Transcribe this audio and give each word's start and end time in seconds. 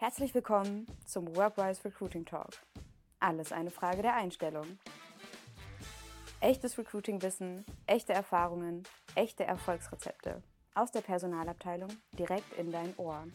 Herzlich 0.00 0.32
willkommen 0.32 0.86
zum 1.06 1.34
Workwise 1.34 1.84
Recruiting 1.84 2.24
Talk. 2.24 2.52
Alles 3.18 3.50
eine 3.50 3.72
Frage 3.72 4.00
der 4.00 4.14
Einstellung. 4.14 4.78
Echtes 6.40 6.78
Recruiting-Wissen, 6.78 7.64
echte 7.86 8.12
Erfahrungen, 8.12 8.84
echte 9.16 9.42
Erfolgsrezepte. 9.42 10.40
Aus 10.76 10.92
der 10.92 11.00
Personalabteilung 11.00 11.88
direkt 12.16 12.56
in 12.56 12.70
dein 12.70 12.96
Ohr. 12.96 13.26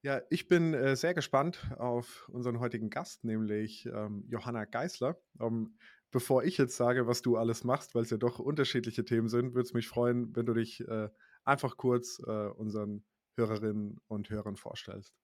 Ja, 0.00 0.22
ich 0.30 0.48
bin 0.48 0.72
äh, 0.72 0.96
sehr 0.96 1.12
gespannt 1.12 1.70
auf 1.76 2.26
unseren 2.32 2.58
heutigen 2.58 2.88
Gast, 2.88 3.24
nämlich 3.24 3.84
ähm, 3.84 4.24
Johanna 4.30 4.64
Geisler. 4.64 5.20
Ähm, 5.38 5.76
bevor 6.10 6.42
ich 6.44 6.56
jetzt 6.56 6.78
sage, 6.78 7.06
was 7.06 7.20
du 7.20 7.36
alles 7.36 7.64
machst, 7.64 7.94
weil 7.94 8.04
es 8.04 8.10
ja 8.10 8.16
doch 8.16 8.38
unterschiedliche 8.38 9.04
Themen 9.04 9.28
sind, 9.28 9.52
würde 9.52 9.66
es 9.66 9.74
mich 9.74 9.88
freuen, 9.88 10.34
wenn 10.34 10.46
du 10.46 10.54
dich 10.54 10.80
äh, 10.88 11.10
einfach 11.44 11.76
kurz 11.76 12.18
äh, 12.26 12.30
unseren 12.30 13.04
Hörerinnen 13.36 14.00
und 14.08 14.30
Hörern 14.30 14.56
vorstellst. 14.56 15.14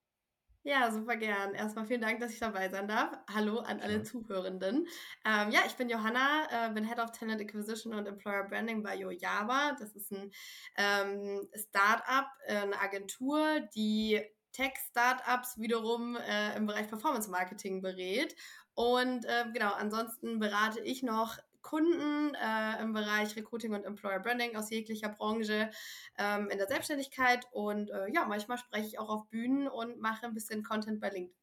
Ja, 0.65 0.93
super 0.93 1.17
gern. 1.17 1.55
Erstmal 1.55 1.87
vielen 1.87 2.03
Dank, 2.03 2.21
dass 2.21 2.33
ich 2.33 2.39
dabei 2.39 2.69
sein 2.69 2.87
darf. 2.87 3.11
Hallo 3.35 3.59
an 3.59 3.81
alle 3.81 3.97
ja. 3.97 4.05
Zuhörenden. 4.05 4.87
Ähm, 5.25 5.51
ja, 5.51 5.63
ich 5.67 5.75
bin 5.75 5.89
Johanna, 5.91 6.47
äh, 6.51 6.73
bin 6.73 6.87
Head 6.87 7.01
of 7.01 7.11
Talent 7.11 7.41
Acquisition 7.41 7.93
und 7.95 8.07
Employer 8.07 8.45
Branding 8.45 8.81
bei 8.81 8.95
Yojaba. 8.95 9.73
Das 9.81 9.93
ist 9.97 10.13
ein 10.13 10.31
ähm, 10.77 11.49
Startup, 11.57 12.29
äh, 12.47 12.59
eine 12.59 12.81
Agentur, 12.81 13.59
die 13.75 14.23
Tech-Startups 14.53 15.59
wiederum 15.59 16.17
äh, 16.17 16.57
im 16.57 16.67
Bereich 16.67 16.87
Performance 16.89 17.29
Marketing 17.29 17.83
berät. 17.83 18.37
Und 18.75 19.25
äh, 19.25 19.45
genau, 19.53 19.73
ansonsten 19.73 20.39
berate 20.39 20.81
ich 20.81 21.03
noch 21.03 21.39
Kunden 21.63 22.35
äh, 22.35 22.83
im 22.83 22.93
Bereich 22.93 23.37
Recruiting 23.37 23.73
und 23.73 23.85
Employer 23.85 24.19
Branding 24.21 24.57
aus 24.57 24.71
jeglicher 24.71 25.09
Branche 25.09 25.71
ähm, 26.19 26.49
in 26.51 26.59
der 26.59 26.67
Selbstständigkeit. 26.67 27.47
Und 27.53 27.91
äh, 27.91 28.13
ja, 28.13 28.27
manchmal 28.27 28.59
spreche 28.59 28.87
ich 28.87 28.99
auch 28.99 29.09
auf 29.09 29.29
Bühnen 29.31 29.69
und 29.69 30.01
mache 30.01 30.27
ein 30.27 30.35
bisschen 30.35 30.63
Content 30.63 31.01
bei 31.01 31.11
LinkedIn. 31.11 31.37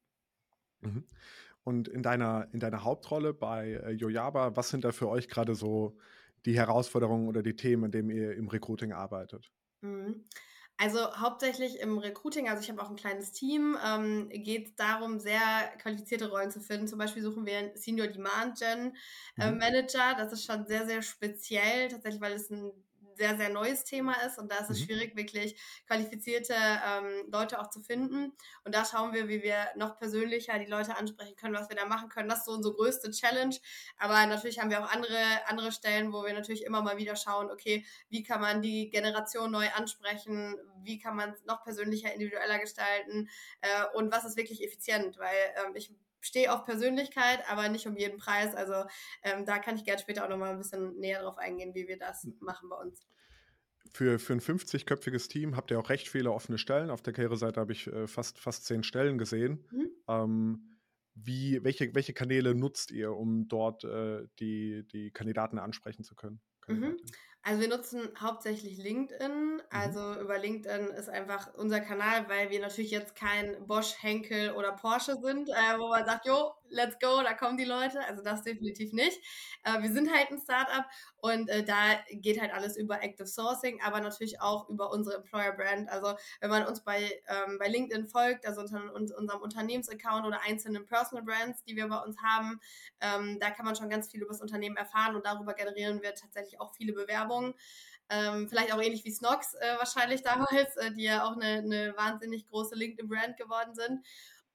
Mhm. 0.82 1.04
Und 1.64 1.88
in 1.88 2.02
deiner, 2.02 2.48
in 2.52 2.60
deiner 2.60 2.84
Hauptrolle 2.84 3.34
bei 3.34 3.72
äh, 3.72 3.90
Yojaba, 3.92 4.56
was 4.56 4.68
sind 4.68 4.84
da 4.84 4.92
für 4.92 5.08
euch 5.08 5.28
gerade 5.28 5.54
so 5.54 5.96
die 6.46 6.56
Herausforderungen 6.56 7.28
oder 7.28 7.42
die 7.42 7.56
Themen, 7.56 7.84
in 7.84 7.90
denen 7.90 8.10
ihr 8.10 8.34
im 8.34 8.48
Recruiting 8.48 8.92
arbeitet? 8.92 9.50
Mhm. 9.80 10.24
Also 10.82 11.14
hauptsächlich 11.16 11.78
im 11.78 11.98
Recruiting, 11.98 12.48
also 12.48 12.62
ich 12.62 12.70
habe 12.70 12.80
auch 12.80 12.88
ein 12.88 12.96
kleines 12.96 13.32
Team, 13.32 13.76
ähm, 13.86 14.30
geht 14.30 14.68
es 14.68 14.76
darum, 14.76 15.20
sehr 15.20 15.40
qualifizierte 15.76 16.30
Rollen 16.30 16.50
zu 16.50 16.58
finden. 16.62 16.88
Zum 16.88 16.98
Beispiel 16.98 17.22
suchen 17.22 17.44
wir 17.44 17.58
einen 17.58 17.76
Senior 17.76 18.06
Demand 18.06 18.58
Gen 18.58 18.96
äh, 19.38 19.50
mhm. 19.50 19.58
Manager. 19.58 20.14
Das 20.16 20.32
ist 20.32 20.46
schon 20.46 20.64
sehr, 20.64 20.86
sehr 20.86 21.02
speziell, 21.02 21.88
tatsächlich, 21.88 22.22
weil 22.22 22.32
es 22.32 22.48
ein 22.48 22.72
sehr, 23.20 23.36
sehr 23.36 23.50
neues 23.50 23.84
Thema 23.84 24.14
ist 24.26 24.38
und 24.38 24.50
da 24.50 24.56
ist 24.56 24.70
es 24.70 24.80
mhm. 24.80 24.84
schwierig, 24.84 25.14
wirklich 25.14 25.54
qualifizierte 25.86 26.54
ähm, 26.54 27.30
Leute 27.30 27.60
auch 27.60 27.68
zu 27.68 27.82
finden. 27.82 28.32
Und 28.64 28.74
da 28.74 28.86
schauen 28.86 29.12
wir, 29.12 29.28
wie 29.28 29.42
wir 29.42 29.68
noch 29.76 29.98
persönlicher 29.98 30.58
die 30.58 30.70
Leute 30.70 30.96
ansprechen 30.96 31.36
können, 31.36 31.54
was 31.54 31.68
wir 31.68 31.76
da 31.76 31.84
machen 31.84 32.08
können. 32.08 32.30
Das 32.30 32.38
ist 32.38 32.44
so 32.46 32.52
unsere 32.52 32.74
größte 32.74 33.10
Challenge. 33.10 33.54
Aber 33.98 34.24
natürlich 34.24 34.58
haben 34.58 34.70
wir 34.70 34.82
auch 34.82 34.90
andere, 34.90 35.18
andere 35.46 35.70
Stellen, 35.70 36.14
wo 36.14 36.24
wir 36.24 36.32
natürlich 36.32 36.64
immer 36.64 36.80
mal 36.80 36.96
wieder 36.96 37.14
schauen, 37.14 37.50
okay, 37.50 37.84
wie 38.08 38.22
kann 38.22 38.40
man 38.40 38.62
die 38.62 38.88
Generation 38.88 39.50
neu 39.50 39.68
ansprechen, 39.76 40.56
wie 40.82 40.98
kann 40.98 41.14
man 41.14 41.34
es 41.34 41.44
noch 41.44 41.62
persönlicher, 41.62 42.14
individueller 42.14 42.58
gestalten 42.58 43.28
äh, 43.60 43.84
und 43.98 44.10
was 44.10 44.24
ist 44.24 44.38
wirklich 44.38 44.64
effizient, 44.64 45.18
weil 45.18 45.36
ähm, 45.62 45.76
ich 45.76 45.92
stehe 46.20 46.52
auf 46.52 46.64
Persönlichkeit, 46.64 47.40
aber 47.48 47.68
nicht 47.68 47.86
um 47.86 47.96
jeden 47.96 48.18
Preis. 48.18 48.54
Also 48.54 48.84
ähm, 49.22 49.44
da 49.46 49.58
kann 49.58 49.76
ich 49.76 49.84
gerne 49.84 50.00
später 50.00 50.24
auch 50.24 50.28
nochmal 50.28 50.52
ein 50.52 50.58
bisschen 50.58 50.96
näher 50.98 51.22
drauf 51.22 51.38
eingehen, 51.38 51.74
wie 51.74 51.88
wir 51.88 51.98
das 51.98 52.22
hm. 52.22 52.36
machen 52.40 52.68
bei 52.68 52.76
uns. 52.76 53.06
Für, 53.92 54.18
für 54.18 54.34
ein 54.34 54.40
50-köpfiges 54.40 55.28
Team 55.28 55.56
habt 55.56 55.70
ihr 55.70 55.78
auch 55.78 55.88
recht 55.88 56.08
viele 56.08 56.32
offene 56.32 56.58
Stellen. 56.58 56.90
Auf 56.90 57.02
der 57.02 57.12
Karriereseite 57.12 57.60
habe 57.60 57.72
ich 57.72 57.86
äh, 57.88 58.06
fast, 58.06 58.38
fast 58.38 58.64
zehn 58.66 58.82
Stellen 58.82 59.18
gesehen. 59.18 59.66
Mhm. 59.70 59.90
Ähm, 60.06 60.78
wie, 61.14 61.62
welche, 61.64 61.94
welche 61.94 62.12
Kanäle 62.12 62.54
nutzt 62.54 62.92
ihr, 62.92 63.12
um 63.12 63.48
dort 63.48 63.84
äh, 63.84 64.26
die, 64.38 64.86
die 64.86 65.10
Kandidaten 65.10 65.58
ansprechen 65.58 66.04
zu 66.04 66.14
können? 66.14 66.40
Mhm. 66.68 66.96
Also 67.42 67.60
wir 67.62 67.68
nutzen 67.68 68.08
hauptsächlich 68.20 68.76
LinkedIn. 68.78 69.54
Mhm. 69.54 69.62
Also 69.70 70.00
mhm. 70.00 70.20
über 70.20 70.38
LinkedIn 70.38 70.88
ist 70.88 71.08
einfach 71.08 71.54
unser 71.54 71.80
Kanal, 71.80 72.28
weil 72.28 72.50
wir 72.50 72.60
natürlich 72.60 72.90
jetzt 72.90 73.14
kein 73.14 73.66
Bosch, 73.66 73.94
Henkel 74.00 74.52
oder 74.52 74.72
Porsche 74.72 75.16
sind, 75.16 75.48
äh, 75.48 75.78
wo 75.78 75.88
man 75.88 76.04
sagt, 76.04 76.26
jo, 76.26 76.52
let's 76.70 76.98
go, 76.98 77.22
da 77.22 77.34
kommen 77.34 77.56
die 77.56 77.64
Leute. 77.64 78.00
Also 78.06 78.22
das 78.22 78.42
definitiv 78.42 78.92
nicht. 78.92 79.20
Äh, 79.64 79.82
wir 79.82 79.92
sind 79.92 80.12
halt 80.12 80.30
ein 80.30 80.40
Startup 80.40 80.84
und 81.18 81.48
äh, 81.48 81.62
da 81.62 81.76
geht 82.10 82.40
halt 82.40 82.52
alles 82.52 82.76
über 82.76 83.02
Active 83.02 83.26
Sourcing, 83.26 83.80
aber 83.82 84.00
natürlich 84.00 84.40
auch 84.40 84.68
über 84.68 84.90
unsere 84.90 85.16
Employer 85.16 85.52
Brand. 85.52 85.88
Also 85.88 86.16
wenn 86.40 86.50
man 86.50 86.66
uns 86.66 86.82
bei, 86.82 87.20
ähm, 87.28 87.58
bei 87.58 87.68
LinkedIn 87.68 88.06
folgt, 88.06 88.46
also 88.46 88.60
unter 88.60 88.92
uns, 88.94 89.12
unserem 89.12 89.40
Unternehmensaccount 89.40 90.26
oder 90.26 90.40
einzelnen 90.42 90.86
Personal 90.86 91.24
Brands, 91.24 91.62
die 91.64 91.76
wir 91.76 91.88
bei 91.88 91.98
uns 91.98 92.16
haben, 92.22 92.60
ähm, 93.00 93.38
da 93.40 93.50
kann 93.50 93.64
man 93.64 93.76
schon 93.76 93.90
ganz 93.90 94.10
viel 94.10 94.20
über 94.22 94.32
das 94.32 94.40
Unternehmen 94.40 94.76
erfahren 94.76 95.16
und 95.16 95.26
darüber 95.26 95.54
generieren 95.54 96.02
wir 96.02 96.14
tatsächlich 96.14 96.60
auch 96.60 96.72
viele 96.74 96.92
Bewerbungen. 96.92 97.54
Ähm, 98.12 98.48
vielleicht 98.48 98.74
auch 98.74 98.82
ähnlich 98.82 99.04
wie 99.04 99.12
Snox 99.12 99.54
äh, 99.54 99.76
wahrscheinlich 99.78 100.22
damals, 100.22 100.76
äh, 100.76 100.92
die 100.92 101.04
ja 101.04 101.24
auch 101.24 101.36
eine, 101.36 101.58
eine 101.58 101.94
wahnsinnig 101.96 102.46
große 102.48 102.74
LinkedIn-Brand 102.74 103.36
geworden 103.36 103.74
sind. 103.74 104.04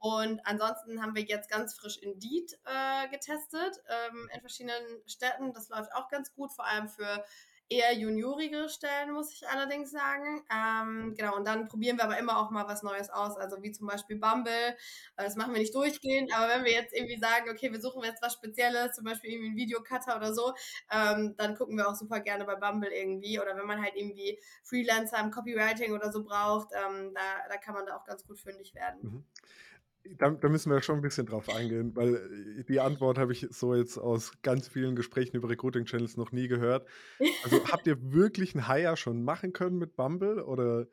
Und 0.05 0.39
ansonsten 0.45 1.01
haben 1.01 1.15
wir 1.15 1.23
jetzt 1.23 1.49
ganz 1.49 1.73
frisch 1.73 1.97
Indeed 1.97 2.59
äh, 2.65 3.09
getestet 3.09 3.81
ähm, 3.89 4.29
in 4.31 4.39
verschiedenen 4.39 5.01
Städten. 5.07 5.51
Das 5.51 5.69
läuft 5.69 5.91
auch 5.95 6.09
ganz 6.09 6.31
gut, 6.35 6.53
vor 6.53 6.63
allem 6.63 6.87
für 6.87 7.25
eher 7.69 7.91
juniorige 7.95 8.69
Stellen, 8.69 9.13
muss 9.13 9.33
ich 9.33 9.49
allerdings 9.49 9.89
sagen. 9.89 10.45
Ähm, 10.53 11.15
genau, 11.17 11.35
und 11.35 11.47
dann 11.47 11.67
probieren 11.67 11.97
wir 11.97 12.03
aber 12.03 12.19
immer 12.19 12.37
auch 12.37 12.51
mal 12.51 12.67
was 12.67 12.83
Neues 12.83 13.09
aus, 13.09 13.35
also 13.35 13.63
wie 13.63 13.71
zum 13.71 13.87
Beispiel 13.87 14.17
Bumble. 14.17 14.77
Das 15.17 15.35
machen 15.35 15.53
wir 15.53 15.59
nicht 15.59 15.73
durchgehend, 15.73 16.31
aber 16.35 16.49
wenn 16.49 16.65
wir 16.65 16.73
jetzt 16.73 16.93
irgendwie 16.93 17.17
sagen, 17.17 17.49
okay, 17.49 17.71
wir 17.71 17.81
suchen 17.81 18.03
jetzt 18.03 18.21
was 18.21 18.33
Spezielles, 18.33 18.93
zum 18.93 19.05
Beispiel 19.05 19.31
irgendwie 19.31 19.47
einen 19.47 19.57
Videocutter 19.57 20.17
oder 20.17 20.35
so, 20.35 20.53
ähm, 20.91 21.33
dann 21.35 21.55
gucken 21.55 21.77
wir 21.77 21.89
auch 21.89 21.95
super 21.95 22.19
gerne 22.19 22.45
bei 22.45 22.53
Bumble 22.53 22.93
irgendwie. 22.93 23.39
Oder 23.39 23.57
wenn 23.57 23.65
man 23.65 23.81
halt 23.81 23.95
irgendwie 23.95 24.39
Freelancer 24.61 25.17
im 25.19 25.31
Copywriting 25.31 25.93
oder 25.93 26.11
so 26.11 26.23
braucht, 26.23 26.67
ähm, 26.73 27.11
da, 27.15 27.49
da 27.49 27.57
kann 27.57 27.73
man 27.73 27.87
da 27.87 27.97
auch 27.97 28.05
ganz 28.05 28.23
gut 28.27 28.39
fündig 28.39 28.75
werden. 28.75 28.99
Mhm. 29.01 29.25
Da, 30.17 30.29
da, 30.29 30.49
müssen 30.49 30.71
wir 30.71 30.81
schon 30.81 30.97
ein 30.97 31.01
bisschen 31.01 31.25
drauf 31.25 31.49
eingehen, 31.49 31.95
weil 31.95 32.15
äh, 32.15 32.63
die 32.63 32.79
Antwort 32.79 33.17
habe 33.17 33.33
ich 33.33 33.47
so 33.49 33.73
jetzt 33.73 33.97
aus 33.97 34.31
ganz 34.43 34.67
vielen 34.67 34.95
Gesprächen 34.95 35.35
über 35.35 35.49
Recruiting-Channels 35.49 36.17
noch 36.17 36.31
nie 36.31 36.47
gehört. 36.47 36.87
Also 37.43 37.63
habt 37.71 37.87
ihr 37.87 37.97
wirklich 38.13 38.55
ein 38.55 38.67
Hire 38.67 38.97
schon 38.97 39.23
machen 39.23 39.53
können 39.53 39.77
mit 39.77 39.95
Bumble 39.95 40.43
oder 40.43 40.87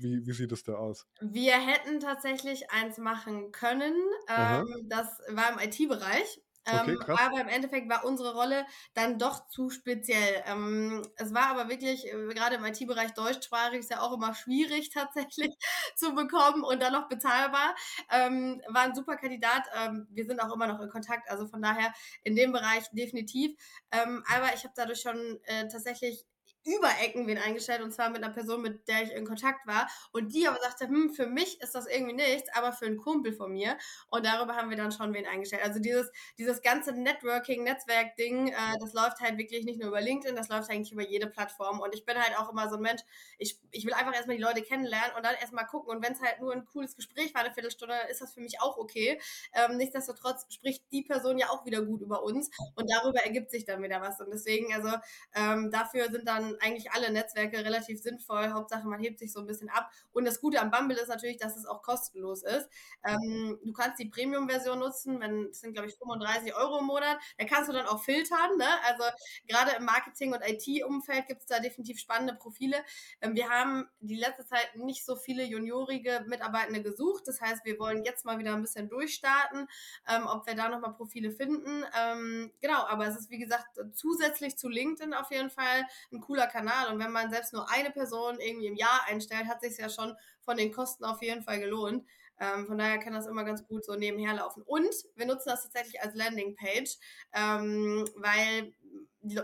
wie, 0.00 0.26
wie 0.26 0.32
sieht 0.32 0.52
es 0.52 0.62
da 0.62 0.74
aus? 0.74 1.06
Wir 1.20 1.54
hätten 1.54 2.00
tatsächlich 2.00 2.70
eins 2.70 2.98
machen 2.98 3.52
können. 3.52 3.94
Ähm, 4.28 4.86
das 4.88 5.06
war 5.30 5.52
im 5.52 5.58
IT-Bereich. 5.58 6.40
Okay, 6.68 6.92
ähm, 6.92 7.16
aber 7.16 7.40
im 7.40 7.48
Endeffekt 7.48 7.88
war 7.88 8.04
unsere 8.04 8.34
Rolle 8.34 8.66
dann 8.94 9.18
doch 9.18 9.46
zu 9.48 9.70
speziell. 9.70 10.42
Ähm, 10.46 11.02
es 11.16 11.32
war 11.32 11.46
aber 11.48 11.68
wirklich, 11.68 12.06
äh, 12.06 12.34
gerade 12.34 12.56
im 12.56 12.64
IT-Bereich 12.64 13.14
deutschsprachig, 13.14 13.80
ist 13.80 13.90
ja 13.90 14.00
auch 14.00 14.12
immer 14.12 14.34
schwierig 14.34 14.90
tatsächlich 14.94 15.54
zu 15.94 16.14
bekommen 16.14 16.64
und 16.64 16.82
dann 16.82 16.92
noch 16.92 17.08
bezahlbar. 17.08 17.74
Ähm, 18.10 18.60
war 18.68 18.82
ein 18.82 18.94
super 18.94 19.16
Kandidat. 19.16 19.62
Wir 20.10 20.26
sind 20.26 20.40
auch 20.40 20.52
immer 20.54 20.66
noch 20.66 20.80
in 20.80 20.88
Kontakt, 20.90 21.30
also 21.30 21.46
von 21.46 21.62
daher 21.62 21.92
in 22.22 22.36
dem 22.36 22.52
Bereich 22.52 22.88
definitiv. 22.92 23.56
Aber 23.90 24.54
ich 24.54 24.64
habe 24.64 24.74
dadurch 24.76 25.00
schon 25.00 25.40
äh, 25.44 25.68
tatsächlich 25.68 26.24
über 26.66 26.90
Ecken 27.00 27.26
wen 27.26 27.38
eingestellt 27.38 27.80
und 27.80 27.92
zwar 27.92 28.10
mit 28.10 28.22
einer 28.22 28.32
Person, 28.32 28.60
mit 28.60 28.88
der 28.88 29.02
ich 29.04 29.12
in 29.12 29.24
Kontakt 29.24 29.66
war. 29.66 29.88
Und 30.12 30.34
die 30.34 30.48
aber 30.48 30.58
sagte, 30.60 30.88
hm, 30.88 31.10
für 31.14 31.26
mich 31.26 31.60
ist 31.60 31.74
das 31.74 31.86
irgendwie 31.86 32.14
nichts, 32.14 32.50
aber 32.54 32.72
für 32.72 32.86
einen 32.86 32.96
Kumpel 32.96 33.32
von 33.32 33.52
mir. 33.52 33.78
Und 34.08 34.26
darüber 34.26 34.56
haben 34.56 34.70
wir 34.70 34.76
dann 34.76 34.92
schon 34.92 35.14
wen 35.14 35.26
eingestellt. 35.26 35.62
Also 35.64 35.78
dieses, 35.80 36.10
dieses 36.38 36.62
ganze 36.62 36.92
Networking, 36.92 37.62
Netzwerk-Ding, 37.64 38.48
äh, 38.48 38.54
das 38.80 38.92
läuft 38.92 39.20
halt 39.20 39.38
wirklich 39.38 39.64
nicht 39.64 39.78
nur 39.78 39.88
über 39.88 40.00
LinkedIn, 40.00 40.36
das 40.36 40.48
läuft 40.48 40.70
eigentlich 40.70 40.92
über 40.92 41.02
jede 41.02 41.28
Plattform. 41.28 41.80
Und 41.80 41.94
ich 41.94 42.04
bin 42.04 42.16
halt 42.16 42.36
auch 42.38 42.50
immer 42.50 42.68
so 42.68 42.76
ein 42.76 42.82
Mensch, 42.82 43.02
ich, 43.38 43.60
ich 43.70 43.86
will 43.86 43.94
einfach 43.94 44.14
erstmal 44.14 44.36
die 44.36 44.42
Leute 44.42 44.62
kennenlernen 44.62 45.14
und 45.16 45.24
dann 45.24 45.34
erstmal 45.36 45.66
gucken. 45.66 45.90
Und 45.94 46.04
wenn 46.04 46.12
es 46.14 46.20
halt 46.20 46.40
nur 46.40 46.52
ein 46.52 46.64
cooles 46.64 46.96
Gespräch 46.96 47.34
war, 47.34 47.42
eine 47.42 47.54
Viertelstunde, 47.54 47.94
ist 48.10 48.20
das 48.20 48.34
für 48.34 48.40
mich 48.40 48.60
auch 48.60 48.76
okay. 48.76 49.20
Ähm, 49.54 49.76
nichtsdestotrotz 49.76 50.46
spricht 50.52 50.84
die 50.90 51.02
Person 51.02 51.38
ja 51.38 51.50
auch 51.50 51.64
wieder 51.64 51.82
gut 51.82 52.00
über 52.00 52.22
uns. 52.24 52.50
Und 52.74 52.90
darüber 52.90 53.20
ergibt 53.20 53.50
sich 53.50 53.64
dann 53.64 53.82
wieder 53.82 54.00
was. 54.00 54.20
Und 54.20 54.30
deswegen, 54.32 54.72
also 54.74 54.90
ähm, 55.34 55.70
dafür 55.70 56.10
sind 56.10 56.26
dann 56.26 56.55
eigentlich 56.60 56.90
alle 56.92 57.10
Netzwerke 57.10 57.64
relativ 57.64 58.00
sinnvoll. 58.00 58.50
Hauptsache, 58.50 58.86
man 58.86 59.00
hebt 59.00 59.18
sich 59.18 59.32
so 59.32 59.40
ein 59.40 59.46
bisschen 59.46 59.68
ab. 59.68 59.90
Und 60.12 60.24
das 60.24 60.40
Gute 60.40 60.60
am 60.60 60.70
Bumble 60.70 60.96
ist 60.96 61.08
natürlich, 61.08 61.36
dass 61.36 61.56
es 61.56 61.66
auch 61.66 61.82
kostenlos 61.82 62.42
ist. 62.42 62.68
Ähm, 63.04 63.58
du 63.64 63.72
kannst 63.72 63.98
die 63.98 64.08
Premium-Version 64.08 64.78
nutzen, 64.78 65.20
wenn 65.20 65.48
das 65.48 65.60
sind, 65.60 65.72
glaube 65.72 65.88
ich, 65.88 65.96
35 65.96 66.54
Euro 66.54 66.78
im 66.78 66.86
Monat. 66.86 67.18
Da 67.38 67.44
kannst 67.44 67.68
du 67.68 67.72
dann 67.72 67.86
auch 67.86 68.02
filtern. 68.02 68.56
Ne? 68.56 68.66
Also 68.84 69.04
gerade 69.46 69.72
im 69.76 69.84
Marketing- 69.84 70.32
und 70.32 70.42
IT-Umfeld 70.46 71.26
gibt 71.26 71.42
es 71.42 71.46
da 71.46 71.60
definitiv 71.60 71.98
spannende 71.98 72.34
Profile. 72.34 72.76
Ähm, 73.20 73.34
wir 73.34 73.48
haben 73.48 73.88
die 74.00 74.16
letzte 74.16 74.44
Zeit 74.46 74.76
nicht 74.76 75.04
so 75.04 75.16
viele 75.16 75.44
juniorige 75.44 76.24
Mitarbeitende 76.26 76.82
gesucht. 76.82 77.24
Das 77.26 77.40
heißt, 77.40 77.64
wir 77.64 77.78
wollen 77.78 78.04
jetzt 78.04 78.24
mal 78.24 78.38
wieder 78.38 78.54
ein 78.54 78.62
bisschen 78.62 78.88
durchstarten, 78.88 79.68
ähm, 80.08 80.26
ob 80.26 80.46
wir 80.46 80.54
da 80.54 80.68
nochmal 80.68 80.94
Profile 80.94 81.30
finden. 81.30 81.84
Ähm, 81.98 82.52
genau, 82.60 82.86
aber 82.86 83.06
es 83.06 83.16
ist, 83.16 83.30
wie 83.30 83.38
gesagt, 83.38 83.78
zusätzlich 83.94 84.56
zu 84.56 84.68
LinkedIn 84.68 85.14
auf 85.14 85.30
jeden 85.30 85.50
Fall 85.50 85.86
ein 86.12 86.20
cooler 86.20 86.45
cooler 86.46 86.48
Kanal 86.48 86.92
und 86.92 86.98
wenn 86.98 87.12
man 87.12 87.30
selbst 87.30 87.52
nur 87.52 87.70
eine 87.70 87.90
Person 87.90 88.38
irgendwie 88.40 88.66
im 88.66 88.76
Jahr 88.76 89.02
einstellt, 89.06 89.46
hat 89.46 89.60
sich 89.60 89.76
ja 89.78 89.88
schon 89.88 90.14
von 90.40 90.56
den 90.56 90.72
Kosten 90.72 91.04
auf 91.04 91.22
jeden 91.22 91.42
Fall 91.42 91.60
gelohnt. 91.60 92.06
Ähm, 92.38 92.66
von 92.66 92.76
daher 92.76 92.98
kann 92.98 93.14
das 93.14 93.26
immer 93.26 93.44
ganz 93.44 93.66
gut 93.66 93.84
so 93.84 93.94
nebenher 93.94 94.34
laufen. 94.34 94.62
Und 94.62 94.92
wir 95.14 95.26
nutzen 95.26 95.48
das 95.48 95.62
tatsächlich 95.62 96.02
als 96.02 96.14
Landingpage, 96.14 96.98
ähm, 97.32 98.04
weil 98.16 98.74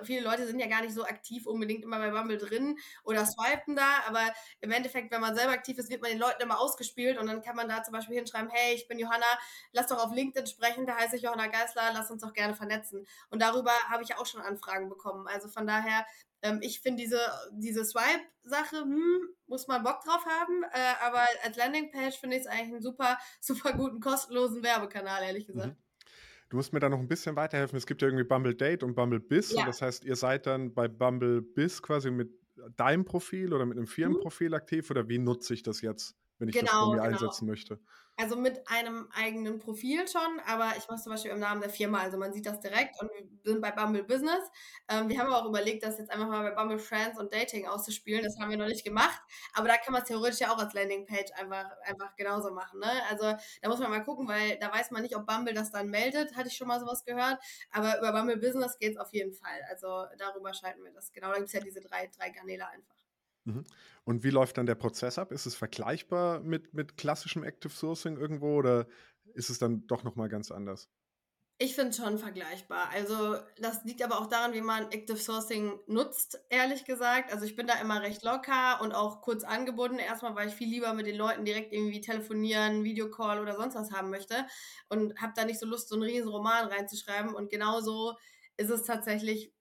viele 0.05 0.23
Leute 0.23 0.47
sind 0.47 0.59
ja 0.59 0.67
gar 0.67 0.83
nicht 0.83 0.95
so 0.95 1.05
aktiv 1.05 1.47
unbedingt 1.47 1.85
immer 1.85 1.99
bei 1.99 2.11
Bumble 2.11 2.39
drin 2.39 2.79
oder 3.05 3.27
swipen 3.27 3.77
da, 3.77 4.03
aber 4.07 4.23
im 4.61 4.71
Endeffekt, 4.71 5.11
wenn 5.13 5.21
man 5.21 5.35
selber 5.35 5.53
aktiv 5.53 5.79
ist, 5.79 5.91
wird 5.91 6.03
man 6.03 6.11
den 6.11 6.21
Leuten 6.21 6.43
immer 6.43 6.59
ausgespielt 6.59 7.19
und 7.19 7.27
dann 7.27 7.43
kann 7.43 7.57
man 7.57 7.69
da 7.69 7.83
zum 7.83 7.93
Beispiel 7.93 8.17
hinschreiben, 8.17 8.51
hey, 8.51 8.75
ich 8.75 8.89
bin 8.89 8.99
Johanna, 8.99 9.27
lass 9.73 9.89
doch 9.89 10.05
auf 10.05 10.15
LinkedIn 10.15 10.47
sprechen, 10.47 10.87
da 10.87 10.97
heiße 10.97 11.17
ich 11.17 11.23
Johanna 11.23 11.47
Geisler, 11.47 11.91
lass 11.95 12.11
uns 12.11 12.23
doch 12.23 12.33
gerne 12.33 12.55
vernetzen. 12.55 13.07
Und 13.31 13.43
darüber 13.43 13.73
habe 13.89 14.03
ich 14.03 14.17
auch 14.17 14.27
schon 14.27 14.41
Anfragen 14.41 14.89
bekommen. 14.89 15.27
Also 15.29 15.49
von 15.49 15.67
daher, 15.67 16.07
ähm, 16.43 16.59
ich 16.63 16.81
finde 16.81 17.03
diese, 17.03 17.21
diese 17.53 17.85
Swipe-Sache, 17.85 18.81
hm, 18.81 19.29
muss 19.47 19.69
man 19.69 19.83
Bock 19.83 20.03
drauf 20.03 20.25
haben, 20.27 20.65
äh, 20.65 20.95
aber 21.05 21.27
als 21.45 21.57
Landingpage 21.57 22.19
finde 22.19 22.37
ich 22.37 22.43
es 22.43 22.49
eigentlich 22.49 22.73
einen 22.73 22.83
super, 22.83 23.19
super 23.41 23.73
guten, 23.73 24.01
kostenlosen 24.01 24.63
Werbekanal, 24.63 25.23
ehrlich 25.23 25.47
gesagt. 25.47 25.77
Mhm. 25.79 25.82
Du 26.53 26.59
musst 26.59 26.75
mir 26.75 26.81
da 26.81 26.91
noch 26.91 26.99
ein 26.99 27.09
bisschen 27.09 27.35
weiterhelfen. 27.35 27.79
Es 27.79 27.87
gibt 27.87 28.03
ja 28.03 28.09
irgendwie 28.09 28.25
Bumble 28.25 28.55
Date 28.55 28.83
und 28.83 28.95
Bumble 28.95 29.21
Biz. 29.21 29.53
Ja. 29.53 29.61
Und 29.61 29.69
das 29.69 29.81
heißt, 29.81 30.05
ihr 30.05 30.17
seid 30.17 30.45
dann 30.45 30.75
bei 30.75 30.87
Bumble 30.87 31.41
Biz 31.41 31.81
quasi 31.81 32.11
mit 32.11 32.31
deinem 32.77 33.07
Profil 33.07 33.55
oder 33.55 33.65
mit 33.65 33.79
einem 33.79 33.87
mhm. 33.87 33.91
Firmenprofil 33.91 34.49
mhm. 34.49 34.55
aktiv 34.57 34.91
oder 34.91 35.09
wie 35.09 35.17
nutze 35.17 35.55
ich 35.55 35.63
das 35.63 35.81
jetzt, 35.81 36.15
wenn 36.39 36.51
ich 36.51 36.55
genau, 36.55 36.67
das 36.67 36.73
bei 36.73 36.87
mir 36.89 36.97
genau. 36.97 37.05
einsetzen 37.05 37.47
möchte? 37.47 37.81
Also 38.19 38.37
mit 38.37 38.69
einem 38.69 39.09
eigenen 39.13 39.59
Profil 39.59 40.07
schon, 40.07 40.39
aber 40.47 40.73
ich 40.77 40.87
mache 40.87 41.01
zum 41.01 41.13
Beispiel 41.13 41.31
im 41.31 41.41
Namen 41.41 41.63
der 41.63 41.71
Firma, 41.71 42.01
also 42.01 42.19
man 42.19 42.33
sieht 42.33 42.45
das 42.45 42.61
direkt 42.61 43.01
und 43.01 43.11
wir 43.11 43.27
sind 43.53 43.63
bei 43.63 43.71
Bumble 43.71 44.05
Business. 44.05 44.51
Ähm, 44.89 45.09
wir 45.09 45.19
haben 45.19 45.29
aber 45.33 45.43
auch 45.43 45.49
überlegt, 45.49 45.83
das 45.83 45.99
jetzt 45.99 46.11
einfach 46.11 46.29
mal 46.29 46.43
bei 46.43 46.55
Bumble 46.55 46.79
Friends 46.79 47.19
und 47.19 47.33
Dating 47.33 47.67
auszuspielen. 47.67 48.23
Das 48.23 48.39
haben 48.39 48.51
wir 48.51 48.59
noch 48.59 48.67
nicht 48.67 48.85
gemacht, 48.85 49.21
aber 49.55 49.69
da 49.69 49.79
kann 49.79 49.93
man 49.93 50.03
es 50.03 50.09
theoretisch 50.09 50.41
ja 50.41 50.53
auch 50.53 50.59
als 50.59 50.75
Landingpage 50.75 51.33
einfach, 51.37 51.71
einfach 51.85 52.15
genauso 52.17 52.53
machen. 52.53 52.81
Ne? 52.81 52.91
Also 53.09 53.33
da 53.63 53.69
muss 53.69 53.79
man 53.81 53.91
mal 53.91 54.05
gucken, 54.05 54.29
weil 54.29 54.59
da 54.59 54.71
weiß 54.71 54.91
man 54.91 55.03
nicht, 55.03 55.17
ob 55.17 55.27
Bumble 55.27 55.55
das 55.55 55.71
dann 55.73 55.89
meldet. 55.89 56.37
Hatte 56.37 56.49
ich 56.49 56.57
schon 56.57 56.69
mal 56.69 56.81
sowas 56.81 57.05
gehört, 57.05 57.39
aber 57.71 57.99
über 57.99 58.13
Bumble 58.13 58.37
Business 58.37 58.79
geht 58.79 58.93
es 58.93 58.99
auf 58.99 59.13
jeden 59.13 59.33
Fall. 59.33 59.63
Also 59.71 60.05
darüber 60.19 60.53
schalten 60.53 60.85
wir 60.85 60.93
das. 60.93 61.13
Genau, 61.13 61.29
da 61.29 61.37
gibt 61.37 61.47
es 61.47 61.55
ja 61.55 61.61
diese 61.61 61.81
drei, 61.81 62.11
drei 62.15 62.31
Kanäle 62.31 62.69
einfach. 62.69 63.02
Mhm. 63.45 63.65
Und 64.05 64.23
wie 64.25 64.31
läuft 64.31 64.59
dann 64.59 64.67
der 64.67 64.75
Prozess 64.77 65.19
ab? 65.19 65.33
Ist 65.33 65.47
es 65.47 65.55
vergleichbar 65.57 66.41
mit, 66.41 66.75
mit 66.75 66.97
klassischem 66.97 67.43
Active 67.45 67.73
Sourcing 67.73 68.17
irgendwo 68.17 68.57
oder 68.57 68.87
ist 69.35 69.51
es 69.51 69.59
dann 69.59 69.87
doch 69.87 70.05
nochmal 70.05 70.29
ganz 70.29 70.51
anders? 70.51 70.89
Ich 71.59 71.77
finde 71.77 71.93
schon 71.93 72.19
vergleichbar. 72.19 72.89
Also 72.91 73.37
das 73.59 73.85
liegt 73.85 74.03
aber 74.03 74.19
auch 74.19 74.27
daran, 74.27 74.53
wie 74.53 74.61
man 74.61 74.91
Active 74.91 75.17
Sourcing 75.17 75.79
nutzt, 75.87 76.45
ehrlich 76.49 76.85
gesagt. 76.85 77.33
Also 77.33 77.45
ich 77.45 77.55
bin 77.55 77.69
da 77.69 77.75
immer 77.75 78.03
recht 78.03 78.25
locker 78.25 78.81
und 78.81 78.93
auch 78.93 79.21
kurz 79.23 79.45
angebunden. 79.45 80.01
Erstmal, 80.01 80.35
weil 80.35 80.49
ich 80.49 80.55
viel 80.55 80.69
lieber 80.69 80.93
mit 80.93 81.07
den 81.07 81.15
Leuten 81.17 81.45
direkt 81.45 81.73
irgendwie 81.73 82.01
telefonieren, 82.01 82.83
Videocall 82.83 83.39
oder 83.41 83.55
sonst 83.55 83.77
was 83.77 83.93
haben 83.93 84.11
möchte 84.11 84.45
und 84.89 85.21
habe 85.21 85.35
da 85.37 85.45
nicht 85.45 85.61
so 85.61 85.67
Lust, 85.67 85.89
so 85.89 85.95
einen 85.95 86.03
riesen 86.03 86.29
Roman 86.31 86.67
reinzuschreiben. 86.67 87.33
Und 87.33 87.49
genauso 87.49 88.17
ist 88.57 88.71
es 88.71 88.83
tatsächlich 88.83 89.53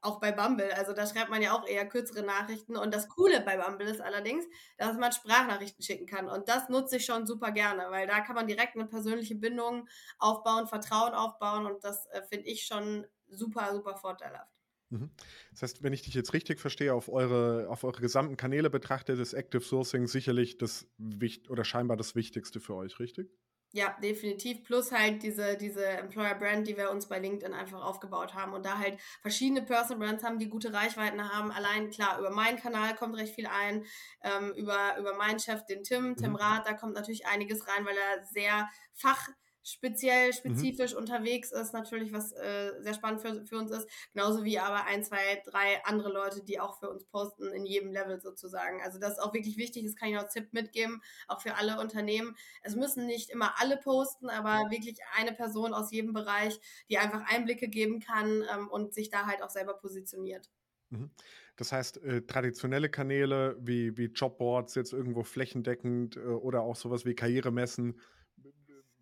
auch 0.00 0.20
bei 0.20 0.32
Bumble. 0.32 0.72
Also 0.76 0.92
da 0.92 1.06
schreibt 1.06 1.30
man 1.30 1.42
ja 1.42 1.52
auch 1.52 1.66
eher 1.66 1.86
kürzere 1.88 2.22
Nachrichten. 2.22 2.76
Und 2.76 2.94
das 2.94 3.08
Coole 3.08 3.40
bei 3.40 3.56
Bumble 3.56 3.88
ist 3.88 4.00
allerdings, 4.00 4.44
dass 4.78 4.96
man 4.96 5.12
Sprachnachrichten 5.12 5.82
schicken 5.82 6.06
kann. 6.06 6.28
Und 6.28 6.48
das 6.48 6.68
nutze 6.68 6.96
ich 6.96 7.04
schon 7.04 7.26
super 7.26 7.52
gerne, 7.52 7.86
weil 7.90 8.06
da 8.06 8.20
kann 8.20 8.34
man 8.34 8.46
direkt 8.46 8.74
eine 8.76 8.86
persönliche 8.86 9.34
Bindung 9.34 9.88
aufbauen, 10.18 10.66
Vertrauen 10.66 11.14
aufbauen. 11.14 11.66
Und 11.66 11.84
das 11.84 12.06
äh, 12.06 12.22
finde 12.22 12.46
ich 12.46 12.66
schon 12.66 13.06
super, 13.28 13.72
super 13.74 13.96
vorteilhaft. 13.96 14.52
Mhm. 14.90 15.10
Das 15.50 15.62
heißt, 15.62 15.82
wenn 15.82 15.92
ich 15.92 16.02
dich 16.02 16.14
jetzt 16.14 16.32
richtig 16.32 16.60
verstehe, 16.60 16.94
auf 16.94 17.08
eure, 17.08 17.68
auf 17.68 17.82
eure 17.82 18.00
gesamten 18.00 18.36
Kanäle 18.36 18.70
betrachtet, 18.70 19.18
ist 19.18 19.32
Active 19.32 19.62
Sourcing 19.62 20.06
sicherlich 20.06 20.58
das 20.58 20.86
Wicht 20.98 21.50
oder 21.50 21.64
scheinbar 21.64 21.96
das 21.96 22.14
Wichtigste 22.14 22.60
für 22.60 22.74
euch, 22.74 23.00
richtig? 23.00 23.30
Ja, 23.76 23.94
definitiv. 24.02 24.64
Plus 24.64 24.90
halt 24.90 25.22
diese, 25.22 25.54
diese 25.58 25.84
Employer 25.84 26.34
Brand, 26.34 26.66
die 26.66 26.78
wir 26.78 26.90
uns 26.90 27.10
bei 27.10 27.18
LinkedIn 27.18 27.52
einfach 27.52 27.84
aufgebaut 27.84 28.32
haben 28.32 28.54
und 28.54 28.64
da 28.64 28.78
halt 28.78 28.98
verschiedene 29.20 29.60
Personal 29.60 29.98
Brands 29.98 30.24
haben, 30.24 30.38
die 30.38 30.48
gute 30.48 30.72
Reichweiten 30.72 31.22
haben. 31.30 31.52
Allein 31.52 31.90
klar, 31.90 32.18
über 32.18 32.30
meinen 32.30 32.58
Kanal 32.58 32.96
kommt 32.96 33.18
recht 33.18 33.34
viel 33.34 33.46
ein, 33.46 33.84
ähm, 34.22 34.54
über, 34.56 34.96
über 34.98 35.14
meinen 35.16 35.38
Chef, 35.38 35.66
den 35.66 35.82
Tim, 35.82 36.16
Tim 36.16 36.30
mhm. 36.30 36.36
Rath, 36.36 36.66
da 36.66 36.72
kommt 36.72 36.94
natürlich 36.94 37.26
einiges 37.26 37.68
rein, 37.68 37.84
weil 37.84 37.98
er 37.98 38.24
sehr 38.24 38.66
fach 38.94 39.28
speziell, 39.66 40.28
mhm. 40.28 40.32
spezifisch 40.32 40.92
mhm. 40.92 40.98
unterwegs 40.98 41.50
ist, 41.50 41.72
natürlich, 41.72 42.12
was 42.12 42.32
äh, 42.32 42.72
sehr 42.80 42.94
spannend 42.94 43.20
für, 43.20 43.44
für 43.46 43.58
uns 43.58 43.70
ist. 43.70 43.88
Genauso 44.12 44.44
wie 44.44 44.58
aber 44.58 44.84
ein, 44.84 45.02
zwei, 45.02 45.42
drei 45.44 45.84
andere 45.84 46.12
Leute, 46.12 46.44
die 46.44 46.60
auch 46.60 46.78
für 46.78 46.88
uns 46.88 47.04
posten, 47.04 47.48
in 47.52 47.66
jedem 47.66 47.90
Level 47.92 48.20
sozusagen. 48.20 48.80
Also 48.82 48.98
das 48.98 49.14
ist 49.14 49.18
auch 49.18 49.34
wirklich 49.34 49.56
wichtig, 49.56 49.84
das 49.84 49.96
kann 49.96 50.08
ich 50.08 50.14
noch 50.14 50.28
Tipp 50.28 50.52
mitgeben, 50.52 51.02
auch 51.26 51.40
für 51.40 51.56
alle 51.56 51.80
Unternehmen. 51.80 52.36
Es 52.62 52.76
müssen 52.76 53.06
nicht 53.06 53.30
immer 53.30 53.60
alle 53.60 53.76
posten, 53.76 54.30
aber 54.30 54.70
wirklich 54.70 54.98
eine 55.16 55.32
Person 55.32 55.74
aus 55.74 55.90
jedem 55.90 56.12
Bereich, 56.12 56.58
die 56.88 56.98
einfach 56.98 57.22
Einblicke 57.26 57.68
geben 57.68 58.00
kann 58.00 58.44
ähm, 58.54 58.68
und 58.68 58.94
sich 58.94 59.10
da 59.10 59.26
halt 59.26 59.42
auch 59.42 59.50
selber 59.50 59.74
positioniert. 59.74 60.48
Mhm. 60.90 61.10
Das 61.56 61.72
heißt, 61.72 62.02
äh, 62.04 62.22
traditionelle 62.22 62.90
Kanäle 62.90 63.56
wie, 63.58 63.96
wie 63.96 64.06
Jobboards 64.06 64.74
jetzt 64.74 64.92
irgendwo 64.92 65.24
flächendeckend 65.24 66.16
äh, 66.16 66.20
oder 66.20 66.60
auch 66.60 66.76
sowas 66.76 67.04
wie 67.04 67.14
Karrieremessen 67.14 67.98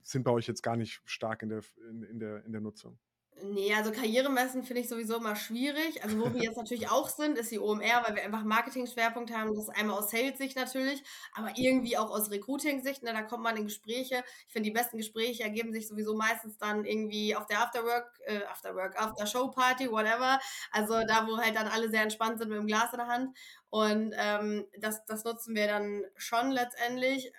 sind 0.05 0.23
bei 0.23 0.31
euch 0.31 0.47
jetzt 0.47 0.62
gar 0.62 0.77
nicht 0.77 1.01
stark 1.05 1.43
in 1.43 1.49
der, 1.49 1.62
in, 1.91 2.03
in 2.05 2.19
der, 2.21 2.45
in 2.45 2.53
der 2.53 2.61
Nutzung. 2.61 2.99
Nee, 3.43 3.75
also 3.75 3.91
Karrieremessen 3.91 4.62
finde 4.62 4.83
ich 4.83 4.89
sowieso 4.89 5.17
immer 5.17 5.35
schwierig. 5.35 6.03
Also 6.05 6.21
wo 6.21 6.33
wir 6.33 6.43
jetzt 6.43 6.56
natürlich 6.56 6.89
auch 6.89 7.09
sind, 7.09 7.37
ist 7.37 7.51
die 7.51 7.59
OMR, 7.59 8.05
weil 8.06 8.15
wir 8.15 8.23
einfach 8.23 8.45
Marketing-Schwerpunkt 8.45 9.33
haben. 9.33 9.53
Das 9.53 9.65
ist 9.65 9.77
einmal 9.77 9.99
aus 9.99 10.11
Sales-Sicht 10.11 10.56
natürlich, 10.56 11.03
aber 11.35 11.51
irgendwie 11.56 11.99
auch 11.99 12.11
aus 12.11 12.31
Recruiting-Sicht. 12.31 13.03
Ne, 13.03 13.12
da 13.12 13.23
kommt 13.23 13.43
man 13.43 13.56
in 13.56 13.65
Gespräche. 13.65 14.23
Ich 14.47 14.53
finde, 14.53 14.69
die 14.69 14.75
besten 14.75 14.99
Gespräche 14.99 15.43
ergeben 15.43 15.73
sich 15.73 15.89
sowieso 15.89 16.15
meistens 16.15 16.56
dann 16.59 16.85
irgendwie 16.85 17.35
auf 17.35 17.47
der 17.47 17.61
Afterwork, 17.61 18.19
äh, 18.25 18.45
Afterwork, 18.45 18.97
After-Show-Party, 18.97 19.91
whatever. 19.91 20.39
Also 20.71 21.01
da, 21.06 21.27
wo 21.27 21.37
halt 21.37 21.56
dann 21.56 21.67
alle 21.67 21.91
sehr 21.91 22.03
entspannt 22.03 22.39
sind 22.39 22.49
mit 22.51 22.59
dem 22.59 22.67
Glas 22.67 22.93
in 22.93 22.99
der 22.99 23.09
Hand. 23.09 23.37
Und 23.69 24.15
ähm, 24.17 24.65
das, 24.79 25.05
das 25.06 25.25
nutzen 25.25 25.56
wir 25.56 25.67
dann 25.67 26.05
schon 26.17 26.53
letztendlich 26.53 27.33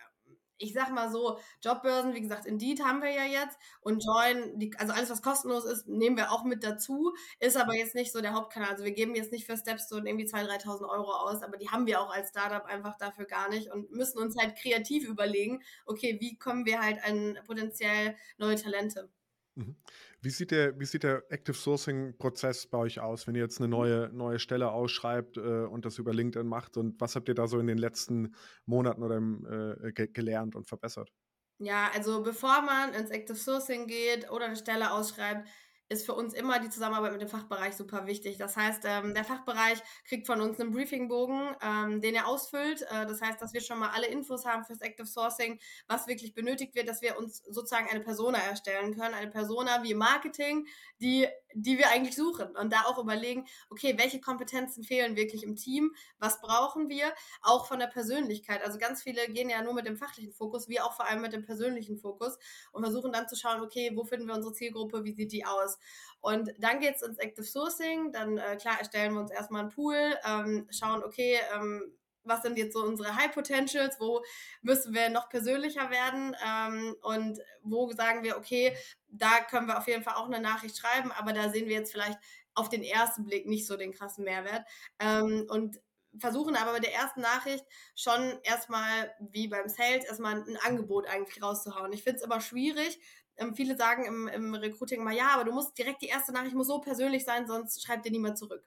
ich 0.57 0.73
sag 0.73 0.91
mal 0.91 1.11
so, 1.11 1.37
Jobbörsen, 1.63 2.13
wie 2.13 2.21
gesagt, 2.21 2.45
Indeed 2.45 2.83
haben 2.83 3.01
wir 3.01 3.11
ja 3.11 3.25
jetzt 3.25 3.57
und 3.81 4.03
Join, 4.03 4.57
die, 4.59 4.71
also 4.77 4.93
alles, 4.93 5.09
was 5.09 5.21
kostenlos 5.21 5.65
ist, 5.65 5.87
nehmen 5.87 6.17
wir 6.17 6.31
auch 6.31 6.43
mit 6.43 6.63
dazu, 6.63 7.13
ist 7.39 7.57
aber 7.57 7.75
jetzt 7.75 7.95
nicht 7.95 8.11
so 8.11 8.21
der 8.21 8.33
Hauptkanal. 8.33 8.71
Also 8.71 8.83
wir 8.83 8.93
geben 8.93 9.15
jetzt 9.15 9.31
nicht 9.31 9.45
für 9.45 9.57
Stepstone 9.57 10.09
irgendwie 10.09 10.25
2.000, 10.25 10.63
3.000 10.63 10.89
Euro 10.89 11.11
aus, 11.11 11.43
aber 11.43 11.57
die 11.57 11.69
haben 11.69 11.85
wir 11.87 12.01
auch 12.01 12.11
als 12.13 12.29
Startup 12.29 12.65
einfach 12.65 12.97
dafür 12.97 13.25
gar 13.25 13.49
nicht 13.49 13.71
und 13.71 13.91
müssen 13.91 14.19
uns 14.19 14.35
halt 14.37 14.57
kreativ 14.57 15.07
überlegen, 15.07 15.61
okay, 15.85 16.17
wie 16.19 16.37
kommen 16.37 16.65
wir 16.65 16.81
halt 16.81 17.03
an 17.03 17.37
potenziell 17.45 18.15
neue 18.37 18.55
Talente. 18.55 19.09
Mhm. 19.55 19.77
Wie 20.21 20.29
sieht 20.29 20.51
der, 20.51 20.79
wie 20.79 20.85
sieht 20.85 21.03
der 21.03 21.23
Active 21.29 21.55
Sourcing-Prozess 21.55 22.67
bei 22.67 22.77
euch 22.77 22.99
aus, 22.99 23.25
wenn 23.25 23.35
ihr 23.35 23.41
jetzt 23.41 23.59
eine 23.59 23.69
neue, 23.69 24.09
neue 24.13 24.39
Stelle 24.39 24.71
ausschreibt 24.71 25.37
äh, 25.37 25.39
und 25.39 25.85
das 25.85 25.97
über 25.97 26.13
LinkedIn 26.13 26.47
macht? 26.47 26.77
Und 26.77 26.99
was 26.99 27.15
habt 27.15 27.29
ihr 27.29 27.35
da 27.35 27.47
so 27.47 27.59
in 27.59 27.67
den 27.67 27.77
letzten 27.77 28.35
Monaten 28.65 29.01
oder 29.03 29.17
im, 29.17 29.45
äh, 29.81 29.91
ge 29.93 30.07
gelernt 30.07 30.55
und 30.55 30.67
verbessert? 30.67 31.11
Ja, 31.59 31.89
also 31.93 32.21
bevor 32.21 32.61
man 32.63 32.93
ins 32.93 33.09
Active 33.09 33.37
Sourcing 33.37 33.87
geht 33.87 34.29
oder 34.29 34.45
eine 34.45 34.57
Stelle 34.57 34.91
ausschreibt, 34.91 35.47
ist 35.89 36.05
für 36.05 36.13
uns 36.13 36.33
immer 36.33 36.59
die 36.59 36.69
Zusammenarbeit 36.69 37.11
mit 37.11 37.21
dem 37.21 37.29
Fachbereich 37.29 37.75
super 37.75 38.07
wichtig. 38.07 38.37
Das 38.37 38.57
heißt, 38.57 38.83
ähm, 38.85 39.13
der 39.13 39.23
Fachbereich 39.23 39.81
kriegt 40.07 40.25
von 40.25 40.41
uns 40.41 40.59
einen 40.59 40.71
Briefingbogen, 40.71 41.55
ähm, 41.61 42.01
den 42.01 42.15
er 42.15 42.27
ausfüllt. 42.27 42.81
Äh, 42.83 43.05
das 43.05 43.21
heißt, 43.21 43.41
dass 43.41 43.53
wir 43.53 43.61
schon 43.61 43.79
mal 43.79 43.89
alle 43.89 44.07
Infos 44.07 44.45
haben 44.45 44.65
fürs 44.65 44.81
Active 44.81 45.05
Sourcing, 45.05 45.59
was 45.87 46.07
wirklich 46.07 46.33
benötigt 46.33 46.75
wird, 46.75 46.89
dass 46.89 47.01
wir 47.01 47.17
uns 47.17 47.37
sozusagen 47.37 47.87
eine 47.89 47.99
Persona 47.99 48.39
erstellen 48.39 48.95
können. 48.95 49.13
Eine 49.13 49.29
Persona 49.29 49.83
wie 49.83 49.93
Marketing, 49.93 50.67
die, 50.99 51.27
die 51.55 51.77
wir 51.77 51.89
eigentlich 51.89 52.15
suchen. 52.15 52.55
Und 52.55 52.71
da 52.71 52.83
auch 52.85 52.97
überlegen, 52.97 53.45
okay, 53.69 53.97
welche 53.97 54.19
Kompetenzen 54.19 54.83
fehlen 54.83 55.15
wirklich 55.15 55.43
im 55.43 55.55
Team? 55.55 55.95
Was 56.19 56.41
brauchen 56.41 56.89
wir? 56.89 57.13
Auch 57.41 57.65
von 57.65 57.79
der 57.79 57.87
Persönlichkeit. 57.87 58.63
Also 58.63 58.77
ganz 58.77 59.01
viele 59.01 59.27
gehen 59.29 59.49
ja 59.49 59.61
nur 59.63 59.73
mit 59.73 59.87
dem 59.87 59.97
fachlichen 59.97 60.33
Fokus, 60.33 60.67
wir 60.67 60.85
auch 60.85 60.93
vor 60.93 61.07
allem 61.07 61.21
mit 61.21 61.33
dem 61.33 61.45
persönlichen 61.45 61.97
Fokus 61.97 62.37
und 62.71 62.83
versuchen 62.83 63.11
dann 63.11 63.27
zu 63.27 63.35
schauen, 63.35 63.61
okay, 63.61 63.91
wo 63.95 64.03
finden 64.03 64.27
wir 64.27 64.35
unsere 64.35 64.53
Zielgruppe? 64.53 65.03
Wie 65.03 65.13
sieht 65.13 65.31
die 65.31 65.45
aus? 65.45 65.77
Und 66.19 66.51
dann 66.59 66.79
geht 66.79 66.95
es 66.95 67.01
ins 67.01 67.19
Active 67.19 67.45
Sourcing. 67.45 68.11
Dann, 68.11 68.37
äh, 68.37 68.57
klar, 68.57 68.79
erstellen 68.79 69.13
wir 69.13 69.21
uns 69.21 69.31
erstmal 69.31 69.61
einen 69.61 69.69
Pool, 69.69 70.15
ähm, 70.25 70.67
schauen, 70.71 71.03
okay, 71.03 71.39
ähm, 71.55 71.93
was 72.25 72.41
sind 72.41 72.57
jetzt 72.57 72.73
so 72.73 72.83
unsere 72.83 73.15
High 73.15 73.31
Potentials, 73.31 73.99
wo 73.99 74.23
müssen 74.61 74.93
wir 74.93 75.09
noch 75.09 75.29
persönlicher 75.29 75.89
werden 75.89 76.35
ähm, 76.45 76.95
und 77.01 77.39
wo 77.61 77.91
sagen 77.91 78.23
wir, 78.23 78.37
okay, 78.37 78.75
da 79.07 79.41
können 79.41 79.67
wir 79.67 79.77
auf 79.77 79.87
jeden 79.87 80.03
Fall 80.03 80.15
auch 80.15 80.25
eine 80.25 80.39
Nachricht 80.39 80.77
schreiben, 80.77 81.11
aber 81.11 81.33
da 81.33 81.49
sehen 81.49 81.67
wir 81.67 81.75
jetzt 81.75 81.91
vielleicht 81.91 82.19
auf 82.53 82.69
den 82.69 82.83
ersten 82.83 83.25
Blick 83.25 83.45
nicht 83.45 83.67
so 83.67 83.77
den 83.77 83.91
krassen 83.91 84.23
Mehrwert. 84.23 84.65
Ähm, 84.99 85.45
und 85.49 85.79
versuchen 86.19 86.55
aber 86.55 86.73
mit 86.73 86.83
der 86.83 86.93
ersten 86.93 87.21
Nachricht 87.21 87.65
schon 87.95 88.39
erstmal, 88.43 89.13
wie 89.19 89.47
beim 89.47 89.67
Sales, 89.67 90.05
erstmal 90.05 90.35
ein 90.35 90.57
Angebot 90.63 91.07
eigentlich 91.07 91.43
rauszuhauen. 91.43 91.91
Ich 91.93 92.03
finde 92.03 92.19
es 92.19 92.25
immer 92.25 92.39
schwierig, 92.39 92.99
ähm, 93.37 93.55
viele 93.55 93.77
sagen 93.77 94.05
im, 94.05 94.27
im 94.27 94.53
Recruiting 94.55 95.03
mal, 95.03 95.13
ja, 95.13 95.29
aber 95.29 95.43
du 95.43 95.51
musst 95.51 95.77
direkt 95.77 96.01
die 96.01 96.07
erste 96.07 96.31
Nachricht 96.31 96.55
muss 96.55 96.67
so 96.67 96.79
persönlich 96.79 97.25
sein, 97.25 97.47
sonst 97.47 97.83
schreibt 97.83 98.05
dir 98.05 98.11
niemand 98.11 98.37
zurück. 98.37 98.65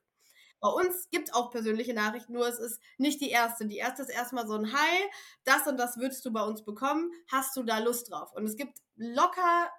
Bei 0.61 0.69
uns 0.69 1.09
gibt 1.11 1.29
es 1.29 1.35
auch 1.35 1.51
persönliche 1.51 1.95
Nachrichten, 1.95 2.33
nur 2.33 2.49
es 2.49 2.59
ist 2.59 2.81
nicht 2.97 3.21
die 3.21 3.31
erste. 3.31 3.67
Die 3.67 3.77
erste 3.77 4.03
ist 4.03 4.09
erstmal 4.09 4.47
so 4.47 4.55
ein 4.55 4.73
Hi, 4.73 5.11
das 5.45 5.67
und 5.67 5.77
das 5.77 5.99
würdest 5.99 6.25
du 6.25 6.33
bei 6.33 6.43
uns 6.43 6.65
bekommen. 6.65 7.13
Hast 7.31 7.57
du 7.57 7.63
da 7.63 7.79
Lust 7.79 8.11
drauf? 8.11 8.33
Und 8.35 8.45
es 8.45 8.57
gibt 8.57 8.79
locker 8.97 9.71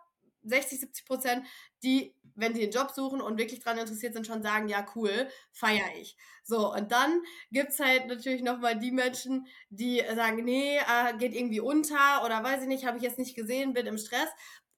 60, 0.44 0.80
70 0.80 1.06
Prozent, 1.06 1.46
die, 1.84 2.16
wenn 2.36 2.56
sie 2.56 2.64
einen 2.64 2.72
Job 2.72 2.92
suchen 2.92 3.22
und 3.22 3.38
wirklich 3.38 3.60
daran 3.60 3.80
interessiert 3.80 4.14
sind, 4.14 4.26
schon 4.26 4.44
sagen, 4.44 4.70
ja, 4.70 4.86
cool, 4.96 5.28
feiere 5.52 5.96
ich. 6.00 6.16
So, 6.44 6.74
und 6.74 6.92
dann 6.92 7.22
gibt 7.52 7.70
es 7.70 7.80
halt 7.80 8.08
natürlich 8.08 8.42
nochmal 8.42 8.78
die 8.80 8.92
Menschen, 8.92 9.48
die 9.70 10.02
sagen, 10.16 10.44
nee, 10.44 10.78
äh, 10.78 11.18
geht 11.18 11.34
irgendwie 11.34 11.60
unter 11.60 12.24
oder 12.26 12.44
weiß 12.44 12.64
ich 12.64 12.68
nicht, 12.68 12.86
habe 12.86 12.98
ich 12.98 13.04
jetzt 13.04 13.20
nicht 13.20 13.36
gesehen, 13.36 13.74
bin 13.74 13.86
im 13.86 13.98
Stress. 13.98 14.30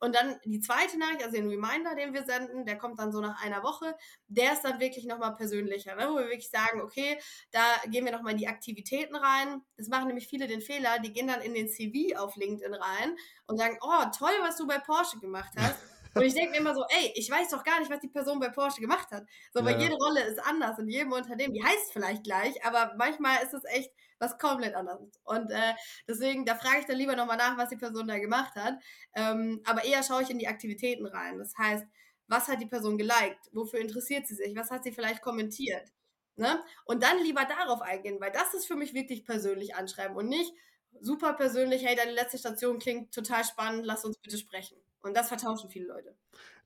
Und 0.04 0.16
dann 0.16 0.40
die 0.44 0.60
zweite 0.60 0.98
Nachricht, 0.98 1.24
also 1.24 1.38
den 1.38 1.48
Reminder, 1.48 1.94
den 1.96 2.12
wir 2.14 2.24
senden, 2.24 2.66
der 2.66 2.78
kommt 2.78 2.98
dann 2.98 3.12
so 3.12 3.22
nach 3.22 3.40
einer 3.44 3.62
Woche. 3.62 3.96
Der 4.28 4.54
ist 4.54 4.64
dann 4.64 4.80
wirklich 4.80 5.06
nochmal 5.06 5.36
persönlicher, 5.36 5.96
ne? 5.96 6.08
wo 6.10 6.16
wir 6.16 6.24
wirklich 6.24 6.50
sagen, 6.50 6.82
okay, 6.82 7.20
da 7.52 7.62
gehen 7.86 8.04
wir 8.04 8.12
nochmal 8.12 8.32
in 8.32 8.40
die 8.40 8.48
Aktivitäten 8.48 9.16
rein. 9.16 9.62
Das 9.78 9.90
machen 9.90 10.08
nämlich 10.08 10.28
viele 10.28 10.48
den 10.48 10.62
Fehler, 10.62 10.98
die 10.98 11.14
gehen 11.14 11.28
dann 11.28 11.42
in 11.42 11.54
den 11.54 11.70
CV 11.70 12.18
auf 12.18 12.36
LinkedIn 12.36 12.74
rein 12.74 13.16
und 13.46 13.58
sagen, 13.58 13.78
oh, 13.82 14.04
toll, 14.18 14.34
was 14.42 14.58
du 14.58 14.66
bei 14.66 14.80
Porsche 14.80 15.20
gemacht 15.20 15.54
hast. 15.56 15.91
Und 16.14 16.24
ich 16.24 16.34
denke 16.34 16.52
mir 16.52 16.58
immer 16.58 16.76
so, 16.76 16.84
ey, 16.90 17.14
ich 17.16 17.30
weiß 17.30 17.50
doch 17.50 17.64
gar 17.64 17.80
nicht, 17.80 17.92
was 17.92 18.00
die 18.00 18.10
Person 18.10 18.40
bei 18.40 18.50
Porsche 18.50 18.82
gemacht 18.82 19.10
hat. 19.12 19.26
So, 19.54 19.64
weil 19.64 19.76
ja. 19.76 19.84
jede 19.84 19.96
Rolle 19.96 20.22
ist 20.24 20.40
anders 20.40 20.78
in 20.80 20.90
jedem 20.90 21.12
Unternehmen. 21.12 21.54
Die 21.54 21.64
heißt 21.64 21.94
vielleicht 21.94 22.24
gleich, 22.24 22.64
aber 22.66 22.94
manchmal 22.98 23.42
ist 23.44 23.54
es 23.54 23.64
echt 23.66 23.92
was 24.20 24.38
komplett 24.38 24.76
anderes. 24.76 25.10
Und 25.24 25.52
äh, 25.52 25.74
deswegen, 26.08 26.46
da 26.46 26.56
frage 26.56 26.80
ich 26.82 26.86
dann 26.86 26.98
lieber 26.98 27.16
nochmal 27.16 27.38
nach, 27.38 27.58
was 27.58 27.70
die 27.70 27.78
Person 27.78 28.08
da 28.08 28.20
gemacht 28.20 28.56
hat. 28.56 28.76
Ähm, 29.16 29.62
aber 29.66 29.84
eher 29.84 30.04
schaue 30.04 30.24
ich 30.24 30.30
in 30.30 30.40
die 30.40 30.48
Aktivitäten 30.48 31.06
rein. 31.06 31.40
Das 31.40 31.58
heißt, 31.58 31.86
was 32.28 32.48
hat 32.48 32.62
die 32.62 32.68
Person 32.68 32.98
geliked? 32.98 33.50
Wofür 33.52 33.80
interessiert 33.80 34.28
sie 34.28 34.36
sich? 34.36 34.56
Was 34.56 34.70
hat 34.70 34.84
sie 34.84 34.92
vielleicht 34.92 35.22
kommentiert? 35.22 35.92
Ne? 36.36 36.64
Und 36.86 37.04
dann 37.04 37.22
lieber 37.24 37.46
darauf 37.46 37.82
eingehen, 37.82 38.20
weil 38.20 38.32
das 38.32 38.54
ist 38.54 38.66
für 38.66 38.76
mich 38.76 38.94
wirklich 38.94 39.26
persönlich 39.26 39.76
anschreiben 39.76 40.16
und 40.16 40.30
nicht 40.30 40.54
super 41.00 41.34
persönlich, 41.34 41.86
hey, 41.86 41.96
deine 41.96 42.12
letzte 42.12 42.38
Station 42.38 42.80
klingt 42.80 43.14
total 43.14 43.44
spannend, 43.44 43.86
lass 43.86 44.06
uns 44.06 44.18
bitte 44.18 44.38
sprechen. 44.38 44.78
Und 45.04 45.16
das 45.16 45.30
vertauschen 45.30 45.70
viele 45.70 45.88
Leute. 45.88 46.16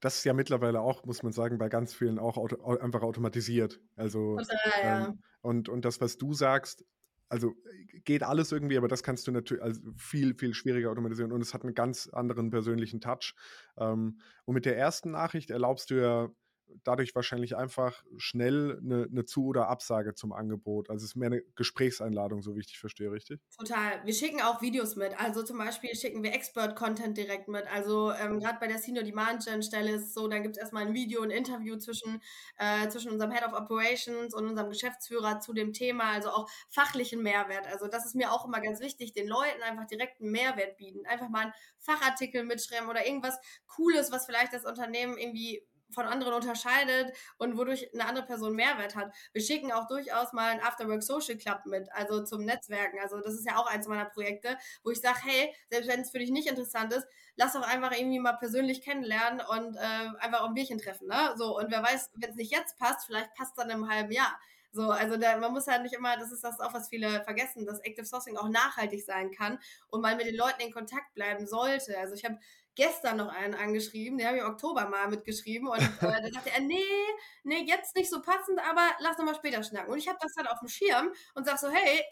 Das 0.01 0.18
ist 0.18 0.25
ja 0.25 0.34
mittlerweile 0.34 0.82
auch, 0.82 1.06
muss 1.06 1.24
man 1.24 1.32
sagen, 1.32 1.58
bei 1.58 1.70
ganz 1.70 1.94
vielen 1.94 2.20
auch 2.20 2.38
auto 2.38 2.62
einfach 2.63 3.01
automatisiert. 3.01 3.80
Also 3.96 4.38
Total, 4.38 4.58
ja. 4.84 5.06
ähm, 5.06 5.20
und, 5.42 5.70
und 5.70 5.86
das, 5.86 6.01
was 6.01 6.18
du 6.18 6.34
sagst, 6.34 6.86
also 7.30 7.54
geht 8.04 8.24
alles 8.24 8.51
irgendwie, 8.51 8.77
aber 8.77 8.88
das 8.88 9.04
kannst 9.04 9.25
du 9.27 9.32
natürlich 9.32 9.63
also 9.63 9.82
viel, 9.98 10.36
viel 10.36 10.54
schwieriger 10.54 10.92
automatisieren 10.92 11.32
und 11.32 11.42
es 11.42 11.54
hat 11.54 11.63
einen 11.63 11.74
ganz 11.74 12.08
anderen 12.08 12.50
persönlichen 12.50 13.01
Touch. 13.01 13.34
Ähm, 13.77 14.20
und 14.46 14.54
mit 14.54 14.65
der 14.65 14.77
ersten 14.77 15.12
Nachricht 15.12 15.50
erlaubst 15.50 15.89
du 15.89 15.96
ja 15.96 16.30
dadurch 16.84 17.15
wahrscheinlich 17.15 17.55
einfach 17.55 18.03
schnell 18.17 18.79
eine, 18.84 19.07
eine 19.10 19.25
Zu- 19.25 19.48
oder 19.48 19.69
Absage 19.69 20.15
zum 20.15 20.34
Angebot. 20.34 20.89
Also 20.89 21.03
es 21.03 21.12
ist 21.12 21.15
mehr 21.15 21.27
eine 21.27 21.41
Gesprächseinladung, 21.55 22.41
so 22.41 22.55
wie 22.55 22.60
ich 22.60 22.67
dich 22.67 22.79
verstehe, 22.79 23.12
richtig? 23.12 23.39
Total. 23.57 24.03
Wir 24.05 24.13
schicken 24.13 24.41
auch 24.41 24.62
Videos 24.62 24.95
mit. 24.95 25.19
Also 25.19 25.43
zum 25.43 25.57
Beispiel 25.57 25.95
schicken 25.95 26.24
wir 26.24 26.34
Expert-Content 26.34 27.17
direkt 27.17 27.48
mit. 27.48 27.65
Also 27.67 28.12
ähm, 28.12 28.39
gerade 28.39 28.60
bei 28.60 28.67
der 28.67 28.79
Senior 28.79 29.03
Demand 29.03 29.45
Gen 29.45 29.63
Stelle 29.63 29.91
ist 29.91 30.03
es 30.03 30.13
so, 30.13 30.27
dann 30.27 30.43
gibt 30.43 30.57
es 30.57 30.62
erstmal 30.62 30.86
ein 30.86 30.93
Video, 30.93 31.22
ein 31.22 31.31
Interview 31.31 31.77
zwischen, 31.77 32.22
äh, 32.57 32.88
zwischen 32.89 33.12
unserem 33.12 33.31
Head 33.31 33.45
of 33.45 33.53
Operations 33.53 34.34
und 34.34 34.45
unserem 34.45 34.69
Geschäftsführer 34.69 35.39
zu 35.39 35.53
dem 35.53 35.74
Thema, 35.74 36.12
also 36.12 36.29
auch 36.29 36.50
fachlichen 36.69 37.22
Mehrwert. 37.22 37.67
Also 37.67 37.88
das 37.88 38.05
ist 38.05 38.15
mir 38.15 38.31
auch 38.31 38.45
immer 38.45 38.62
ganz 38.62 38.79
wichtig, 38.79 39.13
den 39.13 39.27
Leuten 39.27 39.62
einfach 39.63 39.88
direkt 39.88 40.22
einen 40.22 40.31
Mehrwert 40.31 40.77
bieten. 40.77 41.05
Einfach 41.05 41.29
mal 41.29 41.43
einen 41.43 41.53
Fachartikel 41.79 42.43
mitschreiben 42.43 42.89
oder 42.89 43.05
irgendwas 43.05 43.39
Cooles, 43.67 44.12
was 44.12 44.25
vielleicht 44.25 44.53
das 44.53 44.65
Unternehmen 44.65 45.17
irgendwie 45.17 45.65
von 45.92 46.06
anderen 46.06 46.34
unterscheidet 46.34 47.15
und 47.38 47.58
wodurch 47.58 47.89
eine 47.94 48.06
andere 48.08 48.25
Person 48.25 48.56
Mehrwert 48.56 48.96
hat. 48.96 49.13
Wir 49.34 49.42
schicken 49.42 49.72
auch 49.72 49.88
durchaus 49.88 50.34
mal 50.34 50.51
ein 50.51 50.62
Afterwork 50.62 51.04
Social 51.04 51.38
Club 51.38 51.65
mit, 51.65 51.88
also 51.94 52.24
zum 52.24 52.44
Netzwerken. 52.44 53.00
Also 53.00 53.20
das 53.20 53.34
ist 53.34 53.46
ja 53.46 53.58
auch 53.58 53.68
eins 53.68 53.88
meiner 53.88 54.06
Projekte, 54.06 54.58
wo 54.84 54.92
ich 54.92 55.01
sage, 55.01 55.20
hey, 55.24 55.56
selbst 55.70 55.89
wenn 55.89 56.01
es 56.01 56.12
für 56.12 56.20
dich 56.20 56.32
nicht 56.32 56.48
interessant 56.48 56.94
ist, 56.94 57.08
lass 57.36 57.54
doch 57.54 57.63
einfach 57.63 57.92
irgendwie 57.92 58.20
mal 58.20 58.34
persönlich 58.34 58.82
kennenlernen 58.82 59.42
und 59.42 59.75
äh, 59.75 59.80
einfach 60.20 60.44
ein 60.44 60.54
Bierchen 60.54 60.80
treffen. 60.80 61.08
Ne? 61.08 61.34
So, 61.36 61.58
und 61.58 61.72
wer 61.72 61.84
weiß, 61.84 62.12
wenn 62.15 62.32
es 62.32 62.36
nicht 62.36 62.51
jetzt 62.51 62.77
passt, 62.77 63.06
vielleicht 63.06 63.34
passt 63.36 63.58
dann 63.58 63.70
im 63.70 63.89
halben 63.89 64.12
Jahr. 64.12 64.38
So, 64.75 64.92
also 64.92 65.15
da, 65.15 65.38
man 65.38 65.54
muss 65.54 65.68
halt 65.68 65.84
nicht 65.84 65.96
immer, 65.96 66.18
das 66.18 66.34
ist 66.34 66.44
das 66.44 66.60
auch, 66.60 66.74
was 66.74 66.89
viele 66.89 67.24
vergessen, 67.24 67.65
dass 67.65 67.80
Active 67.80 68.06
Sourcing 68.06 68.36
auch 68.36 68.50
nachhaltig 68.50 69.06
sein 69.06 69.32
kann 69.32 69.58
und 69.88 70.01
man 70.01 70.18
mit 70.18 70.27
den 70.27 70.36
Leuten 70.36 70.62
in 70.62 70.74
Kontakt 70.74 71.13
bleiben 71.13 71.48
sollte. 71.48 71.98
Also 71.98 72.13
ich 72.13 72.25
habe 72.25 72.38
gestern 72.75 73.17
noch 73.17 73.29
einen 73.29 73.55
angeschrieben, 73.55 74.17
der 74.17 74.27
habe 74.27 74.38
ich 74.38 74.44
im 74.44 74.50
Oktober 74.50 74.88
mal 74.89 75.08
mitgeschrieben 75.08 75.67
und 75.67 75.79
äh, 75.79 76.22
da 76.22 76.29
sagte 76.34 76.51
er, 76.53 76.62
nee, 76.62 76.84
nee, 77.44 77.63
jetzt 77.65 77.96
nicht 77.96 78.10
so 78.10 78.22
passend, 78.22 78.60
aber 78.70 78.91
lass 79.00 79.17
noch 79.17 79.25
mal 79.25 79.36
später 79.36 79.63
schnacken. 79.63 79.91
Und 79.91 80.00
ich 80.00 80.08
habe 80.08 80.20
das 80.22 80.34
dann 80.34 80.48
auf 80.48 80.60
dem 80.60 80.67
Schirm 80.67 81.12
und 81.34 81.46
sag 81.46 81.58
so, 81.58 81.70
hey, 81.70 82.03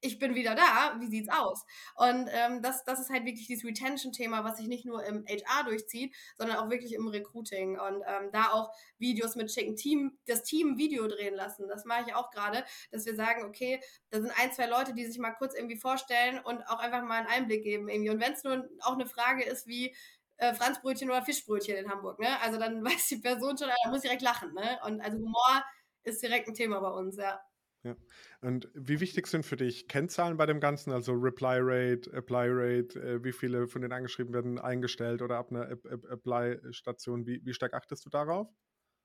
ich 0.00 0.18
bin 0.18 0.34
wieder 0.34 0.54
da, 0.54 0.96
wie 0.98 1.08
sieht's 1.08 1.28
aus? 1.30 1.64
Und 1.94 2.28
ähm, 2.32 2.62
das, 2.62 2.84
das 2.84 3.00
ist 3.00 3.10
halt 3.10 3.24
wirklich 3.24 3.46
dieses 3.46 3.64
Retention-Thema, 3.64 4.44
was 4.44 4.56
sich 4.56 4.66
nicht 4.66 4.84
nur 4.84 5.04
im 5.04 5.24
HR 5.26 5.64
durchzieht, 5.64 6.14
sondern 6.38 6.56
auch 6.58 6.70
wirklich 6.70 6.94
im 6.94 7.08
Recruiting 7.08 7.78
und 7.78 8.02
ähm, 8.06 8.30
da 8.32 8.52
auch 8.52 8.72
Videos 8.98 9.36
mitschicken, 9.36 9.76
Team, 9.76 10.18
das 10.26 10.42
Team 10.42 10.78
Video 10.78 11.06
drehen 11.06 11.34
lassen. 11.34 11.68
Das 11.68 11.84
mache 11.84 12.04
ich 12.06 12.14
auch 12.14 12.30
gerade, 12.30 12.64
dass 12.90 13.06
wir 13.06 13.14
sagen, 13.14 13.44
okay, 13.44 13.80
da 14.10 14.20
sind 14.20 14.32
ein, 14.38 14.52
zwei 14.52 14.66
Leute, 14.66 14.94
die 14.94 15.06
sich 15.06 15.18
mal 15.18 15.32
kurz 15.32 15.54
irgendwie 15.54 15.76
vorstellen 15.76 16.40
und 16.40 16.62
auch 16.68 16.78
einfach 16.78 17.02
mal 17.02 17.18
einen 17.18 17.28
Einblick 17.28 17.62
geben 17.62 17.88
irgendwie. 17.88 18.10
Und 18.10 18.20
wenn 18.20 18.32
es 18.32 18.44
nur 18.44 18.68
auch 18.80 18.94
eine 18.94 19.06
Frage 19.06 19.44
ist 19.44 19.66
wie, 19.66 19.94
äh, 20.40 20.54
Franzbrötchen 20.54 21.10
oder 21.10 21.22
Fischbrötchen 21.22 21.76
in 21.76 21.90
Hamburg, 21.90 22.18
ne? 22.18 22.40
Also 22.40 22.58
dann 22.58 22.82
weiß 22.84 23.08
die 23.08 23.18
Person 23.18 23.58
schon, 23.58 23.68
er 23.68 23.90
muss 23.90 24.00
direkt 24.00 24.22
lachen, 24.22 24.52
ne? 24.54 24.78
Und 24.86 25.00
also 25.00 25.18
Humor 25.18 25.64
ist 26.02 26.22
direkt 26.22 26.48
ein 26.48 26.54
Thema 26.54 26.80
bei 26.80 26.90
uns, 26.90 27.16
ja. 27.16 27.40
Ja. 27.82 27.96
Und 28.42 28.68
wie 28.74 29.00
wichtig 29.00 29.26
sind 29.26 29.44
für 29.46 29.56
dich 29.56 29.88
Kennzahlen 29.88 30.36
bei 30.36 30.44
dem 30.44 30.60
Ganzen, 30.60 30.92
also 30.92 31.12
Reply 31.12 31.58
Rate, 31.60 32.12
Apply 32.12 32.48
Rate, 32.50 33.00
äh, 33.00 33.24
wie 33.24 33.32
viele 33.32 33.68
von 33.68 33.80
den 33.80 33.92
angeschrieben 33.92 34.34
werden 34.34 34.58
eingestellt 34.58 35.22
oder 35.22 35.38
ab 35.38 35.50
einer 35.50 35.70
Apply-Station, 35.70 37.26
wie, 37.26 37.40
wie 37.44 37.54
stark 37.54 37.72
achtest 37.72 38.04
du 38.04 38.10
darauf? 38.10 38.48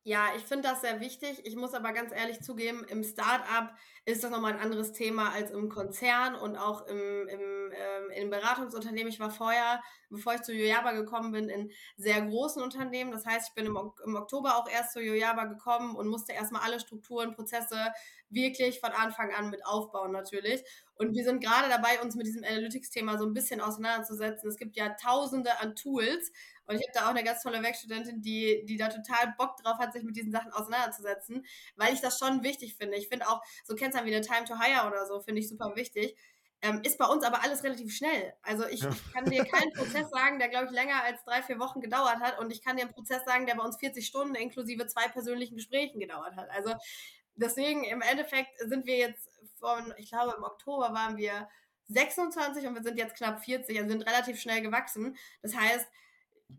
Ja, 0.07 0.27
ich 0.37 0.43
finde 0.43 0.67
das 0.69 0.81
sehr 0.81 0.99
wichtig. 0.99 1.41
Ich 1.45 1.55
muss 1.55 1.73
aber 1.73 1.91
ganz 1.91 2.11
ehrlich 2.13 2.39
zugeben, 2.41 2.83
im 2.89 3.03
Startup 3.03 3.73
ist 4.05 4.23
das 4.23 4.29
nochmal 4.29 4.53
ein 4.53 4.59
anderes 4.59 4.91
Thema 4.93 5.31
als 5.33 5.49
im 5.49 5.67
Konzern 5.67 6.35
und 6.35 6.57
auch 6.57 6.85
im, 6.85 7.27
im, 7.27 7.71
ähm, 7.73 8.11
im 8.15 8.29
Beratungsunternehmen. 8.29 9.11
Ich 9.11 9.19
war 9.19 9.31
vorher, 9.31 9.81
bevor 10.11 10.35
ich 10.35 10.43
zu 10.43 10.53
Yojaba 10.53 10.91
gekommen 10.91 11.31
bin, 11.31 11.49
in 11.49 11.71
sehr 11.97 12.21
großen 12.21 12.61
Unternehmen. 12.61 13.09
Das 13.11 13.25
heißt, 13.25 13.47
ich 13.49 13.55
bin 13.55 13.65
im, 13.65 13.75
im 14.05 14.15
Oktober 14.15 14.57
auch 14.57 14.69
erst 14.69 14.93
zu 14.93 15.01
Yojaba 15.01 15.45
gekommen 15.45 15.95
und 15.95 16.07
musste 16.07 16.33
erstmal 16.33 16.61
alle 16.61 16.79
Strukturen, 16.79 17.33
Prozesse 17.33 17.91
wirklich 18.29 18.79
von 18.79 18.91
Anfang 18.91 19.33
an 19.33 19.49
mit 19.49 19.65
aufbauen 19.65 20.11
natürlich. 20.11 20.61
Und 20.95 21.13
wir 21.13 21.23
sind 21.23 21.43
gerade 21.43 21.69
dabei, 21.69 22.01
uns 22.01 22.15
mit 22.15 22.25
diesem 22.25 22.43
Analytics-Thema 22.43 23.17
so 23.17 23.25
ein 23.25 23.33
bisschen 23.33 23.61
auseinanderzusetzen. 23.61 24.49
Es 24.49 24.57
gibt 24.57 24.75
ja 24.75 24.89
tausende 24.89 25.59
an 25.59 25.75
Tools, 25.75 26.31
und 26.67 26.75
ich 26.75 26.81
habe 26.81 26.91
da 26.93 27.05
auch 27.05 27.09
eine 27.11 27.23
ganz 27.23 27.43
tolle 27.43 27.61
Werkstudentin, 27.61 28.21
die, 28.21 28.65
die 28.65 28.77
da 28.77 28.89
total 28.89 29.33
Bock 29.37 29.57
drauf 29.57 29.77
hat, 29.77 29.93
sich 29.93 30.03
mit 30.03 30.15
diesen 30.15 30.31
Sachen 30.31 30.51
auseinanderzusetzen, 30.51 31.45
weil 31.75 31.93
ich 31.93 32.01
das 32.01 32.17
schon 32.17 32.43
wichtig 32.43 32.75
finde. 32.75 32.97
Ich 32.97 33.07
finde 33.07 33.27
auch, 33.27 33.41
so 33.63 33.75
Kennzahlen 33.75 34.05
wie 34.07 34.15
eine 34.15 34.25
Time 34.25 34.45
to 34.45 34.59
Hire 34.59 34.87
oder 34.87 35.05
so, 35.05 35.19
finde 35.19 35.41
ich 35.41 35.49
super 35.49 35.75
wichtig. 35.75 36.17
Ähm, 36.61 36.81
ist 36.83 36.97
bei 36.97 37.05
uns 37.05 37.23
aber 37.23 37.43
alles 37.43 37.63
relativ 37.63 37.95
schnell. 37.95 38.33
Also 38.41 38.65
ich, 38.65 38.81
ja. 38.81 38.89
ich 38.89 39.13
kann 39.13 39.25
dir 39.25 39.45
keinen 39.45 39.71
Prozess 39.73 40.09
sagen, 40.09 40.39
der, 40.39 40.49
glaube 40.49 40.65
ich, 40.65 40.71
länger 40.71 41.03
als 41.03 41.23
drei, 41.23 41.43
vier 41.43 41.59
Wochen 41.59 41.81
gedauert 41.81 42.19
hat. 42.21 42.39
Und 42.39 42.51
ich 42.51 42.63
kann 42.63 42.77
dir 42.77 42.83
einen 42.83 42.93
Prozess 42.93 43.23
sagen, 43.25 43.45
der 43.45 43.55
bei 43.55 43.63
uns 43.63 43.77
40 43.77 44.05
Stunden 44.07 44.33
inklusive 44.33 44.87
zwei 44.87 45.07
persönlichen 45.09 45.57
Gesprächen 45.57 45.99
gedauert 45.99 46.35
hat. 46.35 46.49
Also 46.49 46.73
deswegen 47.35 47.83
im 47.83 48.01
Endeffekt 48.01 48.57
sind 48.59 48.85
wir 48.85 48.97
jetzt 48.97 49.29
von, 49.59 49.93
ich 49.97 50.09
glaube, 50.09 50.35
im 50.37 50.43
Oktober 50.43 50.93
waren 50.93 51.17
wir 51.17 51.47
26 51.87 52.67
und 52.67 52.75
wir 52.75 52.83
sind 52.83 52.97
jetzt 52.97 53.15
knapp 53.15 53.43
40, 53.43 53.77
also 53.77 53.89
sind 53.89 54.01
relativ 54.01 54.39
schnell 54.39 54.61
gewachsen. 54.61 55.15
Das 55.41 55.55
heißt, 55.55 55.87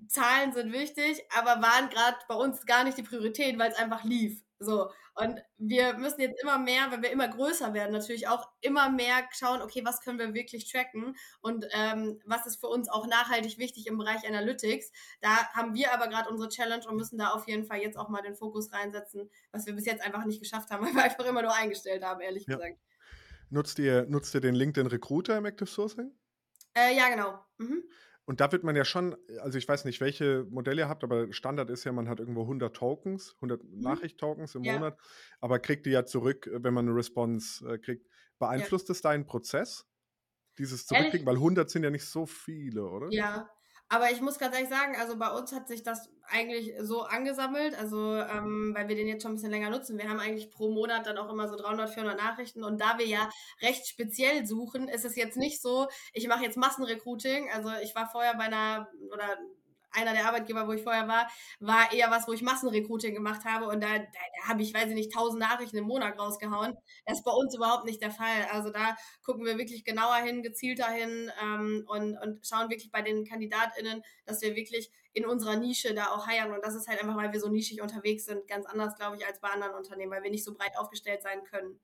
Zahlen 0.09 0.53
sind 0.53 0.73
wichtig, 0.73 1.25
aber 1.37 1.63
waren 1.63 1.89
gerade 1.91 2.17
bei 2.29 2.35
uns 2.35 2.67
gar 2.67 2.85
nicht 2.85 2.99
die 2.99 3.03
Priorität, 3.03 3.59
weil 3.59 3.71
es 3.71 3.79
einfach 3.79 4.05
lief. 4.05 4.43
So. 4.59 4.91
Und 5.15 5.41
wir 5.59 5.95
müssen 5.95 6.21
jetzt 6.21 6.43
immer 6.43 6.59
mehr, 6.59 6.91
wenn 6.91 7.03
wir 7.03 7.11
immer 7.11 7.29
größer 7.29 7.75
werden, 7.75 7.93
natürlich 7.93 8.29
auch 8.29 8.49
immer 8.61 8.91
mehr 8.91 9.27
schauen, 9.33 9.63
okay, 9.63 9.83
was 9.85 10.01
können 10.01 10.19
wir 10.19 10.35
wirklich 10.35 10.71
tracken 10.71 11.17
und 11.41 11.67
ähm, 11.73 12.21
was 12.25 12.47
ist 12.47 12.61
für 12.61 12.69
uns 12.69 12.89
auch 12.89 13.07
nachhaltig 13.07 13.59
wichtig 13.59 13.87
im 13.87 13.99
Bereich 13.99 14.27
Analytics. 14.27 14.93
Da 15.21 15.49
haben 15.53 15.75
wir 15.75 15.93
aber 15.93 16.09
gerade 16.09 16.31
unsere 16.31 16.49
Challenge 16.49 16.87
und 16.89 16.97
müssen 16.97 17.19
da 17.19 17.31
auf 17.31 17.47
jeden 17.47 17.65
Fall 17.65 17.79
jetzt 17.79 17.97
auch 17.97 18.09
mal 18.09 18.23
den 18.23 18.35
Fokus 18.35 18.73
reinsetzen, 18.73 19.31
was 19.53 19.67
wir 19.67 19.75
bis 19.75 19.87
jetzt 19.87 20.05
einfach 20.05 20.25
nicht 20.25 20.41
geschafft 20.41 20.71
haben, 20.71 20.85
weil 20.87 20.95
wir 20.95 21.05
einfach 21.05 21.25
immer 21.25 21.43
nur 21.43 21.55
eingestellt 21.55 22.03
haben, 22.03 22.21
ehrlich 22.21 22.47
ja. 22.47 22.57
gesagt. 22.57 22.79
Nutzt 23.49 23.79
ihr, 23.79 24.07
nutzt 24.07 24.35
ihr 24.35 24.41
den 24.41 24.55
LinkedIn 24.55 24.89
Recruiter 24.89 25.37
im 25.37 25.45
Active 25.45 25.69
Sourcing? 25.69 26.11
Äh, 26.75 26.97
ja, 26.97 27.09
genau. 27.09 27.39
Mhm. 27.59 27.85
Und 28.27 28.41
da 28.41 28.51
wird 28.51 28.65
man 28.65 28.75
ja 28.75 28.85
schon, 28.85 29.17
also 29.41 29.57
ich 29.57 29.69
weiß 29.69 29.85
nicht, 29.85 30.01
welche 30.01 30.45
Modelle 30.51 30.83
ihr 30.83 30.89
habt, 30.89 31.05
aber 31.05 31.33
Standard 31.33 31.71
ist 31.71 31.85
ja, 31.85 31.93
man 31.93 32.09
hat 32.09 32.19
irgendwo 32.19 32.43
100 32.43 32.75
Tokens, 32.75 33.35
100 33.37 33.63
mhm. 33.63 33.81
Nachricht-Tokens 33.81 34.57
im 34.57 34.65
ja. 34.65 34.75
Monat, 34.75 34.99
aber 35.41 35.61
kriegt 35.61 35.87
die 35.87 35.91
ja 35.91 36.05
zurück, 36.05 36.49
äh, 36.49 36.63
wenn 36.63 36.75
man 36.75 36.89
eine 36.89 36.97
Response 36.97 37.67
äh, 37.67 37.79
kriegt. 37.79 38.07
Beeinflusst 38.39 38.89
ja. 38.89 38.93
es 38.93 39.01
deinen 39.01 39.27
Prozess, 39.27 39.87
dieses 40.59 40.87
Zurückkriegen? 40.87 41.27
Weil 41.27 41.37
100 41.37 41.71
sind 41.71 41.85
ja 41.85 41.91
nicht 41.91 42.05
so 42.05 42.27
viele, 42.27 42.85
oder? 42.85 43.09
Ja, 43.11 43.49
Aber 43.89 44.11
ich 44.11 44.21
muss 44.21 44.39
ganz 44.39 44.55
ehrlich 44.55 44.69
sagen, 44.69 44.97
also 44.97 45.17
bei 45.17 45.31
uns 45.31 45.53
hat 45.53 45.69
sich 45.69 45.85
das 45.85 46.11
eigentlich 46.29 46.75
so 46.81 47.03
angesammelt, 47.03 47.79
also 47.79 48.17
ähm, 48.17 48.73
weil 48.75 48.89
wir 48.89 48.97
den 48.97 49.07
jetzt 49.07 49.23
schon 49.23 49.33
ein 49.33 49.35
bisschen 49.37 49.53
länger 49.53 49.71
nutzen. 49.71 49.97
Wir 49.97 50.09
haben 50.09 50.19
eigentlich 50.19 50.51
pro 50.51 50.71
Monat 50.71 51.07
dann 51.07 51.19
auch 51.19 51.31
immer 51.31 51.49
so 51.49 51.57
300, 51.57 51.91
400 51.91 52.19
Nachrichten 52.19 52.65
und 52.65 52.81
da 52.81 52.99
wir 52.99 53.07
ja 53.07 53.31
recht 53.63 53.87
speziell 53.87 54.45
suchen, 54.45 54.89
ist 54.89 55.05
es 55.05 55.15
jetzt 55.15 55.37
nicht 55.37 55.63
so, 55.63 55.87
ich 56.13 56.27
mache 56.27 56.43
jetzt 56.43 56.57
Massenrecruiting. 56.57 57.49
Also 57.53 57.71
ich 57.81 57.95
war 57.95 58.11
vorher 58.11 58.35
bei 58.35 58.45
einer 58.45 58.89
oder 59.13 59.39
einer 59.97 60.13
der 60.13 60.27
Arbeitgeber, 60.27 60.67
wo 60.67 60.73
ich 60.73 60.83
vorher 60.83 61.09
war, 61.09 61.29
war 61.61 61.93
eher 61.93 62.11
was, 62.11 62.29
wo 62.29 62.33
ich 62.33 62.43
Massenrecruiting 62.43 63.15
gemacht 63.15 63.45
habe 63.45 63.67
und 63.67 63.83
da, 63.83 63.99
da, 63.99 64.05
da 64.05 64.49
habe 64.49 64.63
ich, 64.63 64.73
weiß 64.75 64.89
ich 64.89 64.95
nicht, 64.95 65.13
tausend 65.13 65.41
Nachrichten 65.41 65.79
im 65.79 65.85
Monat 65.85 66.19
rausgehauen. 66.19 66.77
Das 67.05 67.19
ist 67.19 67.25
bei 67.25 67.33
uns 67.33 67.55
überhaupt 67.55 67.85
nicht 67.85 68.03
der 68.03 68.11
Fall. 68.11 68.47
Also 68.53 68.71
da 68.71 68.97
gucken 69.25 69.45
wir 69.45 69.59
wirklich 69.59 69.85
genauer 69.85 70.17
hin, 70.17 70.43
gezielter 70.43 70.89
hin 70.89 71.31
ähm, 71.43 71.85
und, 71.87 72.17
und 72.19 72.47
schauen 72.47 72.71
wirklich 72.71 72.91
bei 72.91 73.03
den 73.03 73.25
KandidatInnen, 73.25 74.03
dass 74.25 74.43
wir 74.43 74.55
wirklich 74.55 74.91
in 75.13 75.25
unserer 75.25 75.57
Nische 75.57 75.95
da 75.95 76.09
auch 76.09 76.27
heiern. 76.27 76.53
Und 76.53 76.65
das 76.65 76.75
ist 76.75 76.89
halt 76.89 77.01
einfach, 77.01 77.17
weil 77.17 77.33
wir 77.33 77.41
so 77.41 77.49
nischig 77.49 77.81
unterwegs 77.81 78.27
sind, 78.27 78.47
ganz 78.47 78.67
anders, 78.67 78.97
glaube 78.97 79.17
ich, 79.17 79.27
als 79.27 79.41
bei 79.41 79.49
anderen 79.49 79.75
Unternehmen, 79.75 80.13
weil 80.13 80.23
wir 80.23 80.31
nicht 80.31 80.45
so 80.45 80.55
breit 80.55 80.77
aufgestellt 80.77 81.23
sein 81.23 81.43
können. 81.45 81.81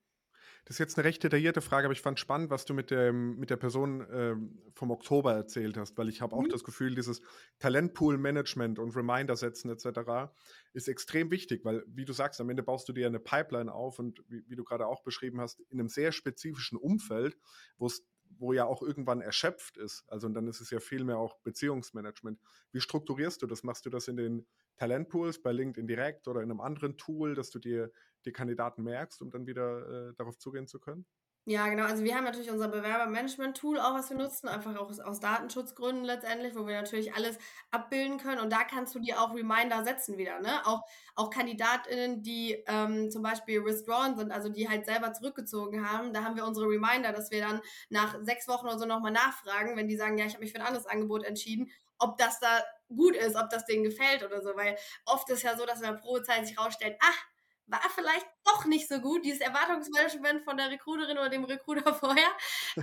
Das 0.64 0.76
ist 0.76 0.78
jetzt 0.78 0.96
eine 0.96 1.04
recht 1.04 1.22
detaillierte 1.24 1.60
Frage, 1.60 1.86
aber 1.86 1.92
ich 1.92 2.00
fand 2.00 2.20
spannend, 2.20 2.50
was 2.50 2.64
du 2.64 2.72
mit, 2.72 2.92
dem, 2.92 3.36
mit 3.36 3.50
der 3.50 3.56
Person 3.56 4.06
ähm, 4.12 4.62
vom 4.74 4.92
Oktober 4.92 5.32
erzählt 5.32 5.76
hast, 5.76 5.98
weil 5.98 6.08
ich 6.08 6.20
habe 6.20 6.36
auch 6.36 6.44
mhm. 6.44 6.50
das 6.50 6.62
Gefühl, 6.62 6.94
dieses 6.94 7.20
Talentpool-Management 7.58 8.78
und 8.78 8.94
Reminder 8.94 9.34
setzen 9.34 9.70
etc. 9.70 10.32
ist 10.72 10.86
extrem 10.86 11.32
wichtig, 11.32 11.64
weil, 11.64 11.82
wie 11.88 12.04
du 12.04 12.12
sagst, 12.12 12.40
am 12.40 12.48
Ende 12.48 12.62
baust 12.62 12.88
du 12.88 12.92
dir 12.92 13.06
eine 13.06 13.18
Pipeline 13.18 13.72
auf 13.72 13.98
und 13.98 14.22
wie, 14.28 14.44
wie 14.46 14.54
du 14.54 14.62
gerade 14.62 14.86
auch 14.86 15.02
beschrieben 15.02 15.40
hast, 15.40 15.60
in 15.70 15.80
einem 15.80 15.88
sehr 15.88 16.12
spezifischen 16.12 16.78
Umfeld, 16.78 17.36
wo 17.76 17.86
es 17.86 18.06
wo 18.38 18.52
ja 18.52 18.64
auch 18.64 18.82
irgendwann 18.82 19.20
erschöpft 19.20 19.76
ist. 19.76 20.04
Also 20.08 20.26
und 20.26 20.34
dann 20.34 20.46
ist 20.48 20.60
es 20.60 20.70
ja 20.70 20.80
viel 20.80 21.04
mehr 21.04 21.18
auch 21.18 21.38
Beziehungsmanagement. 21.40 22.40
Wie 22.72 22.80
strukturierst 22.80 23.42
du 23.42 23.46
das? 23.46 23.62
Machst 23.62 23.86
du 23.86 23.90
das 23.90 24.08
in 24.08 24.16
den 24.16 24.46
Talentpools 24.76 25.42
bei 25.42 25.52
LinkedIn 25.52 25.86
direkt 25.86 26.28
oder 26.28 26.40
in 26.42 26.50
einem 26.50 26.60
anderen 26.60 26.96
Tool, 26.96 27.34
dass 27.34 27.50
du 27.50 27.58
dir 27.58 27.92
die 28.22 28.32
Kandidaten 28.32 28.82
merkst, 28.82 29.20
um 29.22 29.30
dann 29.30 29.46
wieder 29.46 30.10
äh, 30.10 30.14
darauf 30.14 30.38
zugehen 30.38 30.66
zu 30.66 30.78
können? 30.78 31.06
Ja, 31.44 31.66
genau. 31.68 31.86
Also 31.86 32.04
wir 32.04 32.14
haben 32.14 32.22
natürlich 32.22 32.52
unser 32.52 32.68
Bewerbermanagement-Tool 32.68 33.80
auch, 33.80 33.94
was 33.94 34.10
wir 34.10 34.16
nutzen, 34.16 34.46
einfach 34.46 34.76
auch 34.76 34.88
aus, 34.88 35.00
aus, 35.00 35.18
Datenschutzgründen 35.18 36.04
letztendlich, 36.04 36.54
wo 36.54 36.68
wir 36.68 36.80
natürlich 36.80 37.14
alles 37.14 37.36
abbilden 37.72 38.18
können. 38.18 38.40
Und 38.40 38.52
da 38.52 38.62
kannst 38.62 38.94
du 38.94 39.00
dir 39.00 39.20
auch 39.20 39.34
Reminder 39.34 39.82
setzen 39.82 40.18
wieder. 40.18 40.38
Ne? 40.38 40.64
Auch, 40.64 40.82
auch 41.16 41.30
KandidatInnen, 41.30 42.22
die 42.22 42.62
ähm, 42.68 43.10
zum 43.10 43.24
Beispiel 43.24 43.64
withdrawn 43.64 44.16
sind, 44.16 44.30
also 44.30 44.50
die 44.50 44.68
halt 44.68 44.86
selber 44.86 45.12
zurückgezogen 45.14 45.84
haben, 45.90 46.12
da 46.12 46.22
haben 46.22 46.36
wir 46.36 46.46
unsere 46.46 46.68
Reminder, 46.68 47.12
dass 47.12 47.32
wir 47.32 47.40
dann 47.40 47.60
nach 47.90 48.16
sechs 48.22 48.46
Wochen 48.46 48.66
oder 48.66 48.78
so 48.78 48.86
nochmal 48.86 49.10
nachfragen, 49.10 49.76
wenn 49.76 49.88
die 49.88 49.96
sagen, 49.96 50.18
ja, 50.18 50.26
ich 50.26 50.34
habe 50.34 50.44
mich 50.44 50.52
für 50.52 50.60
ein 50.60 50.66
anderes 50.66 50.86
Angebot 50.86 51.24
entschieden, 51.24 51.72
ob 51.98 52.18
das 52.18 52.38
da 52.38 52.62
gut 52.88 53.16
ist, 53.16 53.34
ob 53.34 53.50
das 53.50 53.64
denen 53.64 53.82
gefällt 53.82 54.22
oder 54.22 54.42
so. 54.42 54.50
Weil 54.54 54.76
oft 55.06 55.28
ist 55.30 55.42
ja 55.42 55.56
so, 55.56 55.66
dass 55.66 55.80
in 55.80 55.88
der 55.88 55.94
Probezeit 55.94 56.46
sich 56.46 56.56
rausstellt, 56.56 56.96
ach, 57.00 57.31
war 57.66 57.80
vielleicht 57.94 58.26
doch 58.44 58.64
nicht 58.66 58.88
so 58.88 59.00
gut, 59.00 59.24
dieses 59.24 59.40
Erwartungsmanagement 59.40 60.42
von 60.42 60.56
der 60.56 60.70
Recruiterin 60.70 61.16
oder 61.16 61.28
dem 61.28 61.44
Recruiter 61.44 61.94
vorher. 61.94 62.28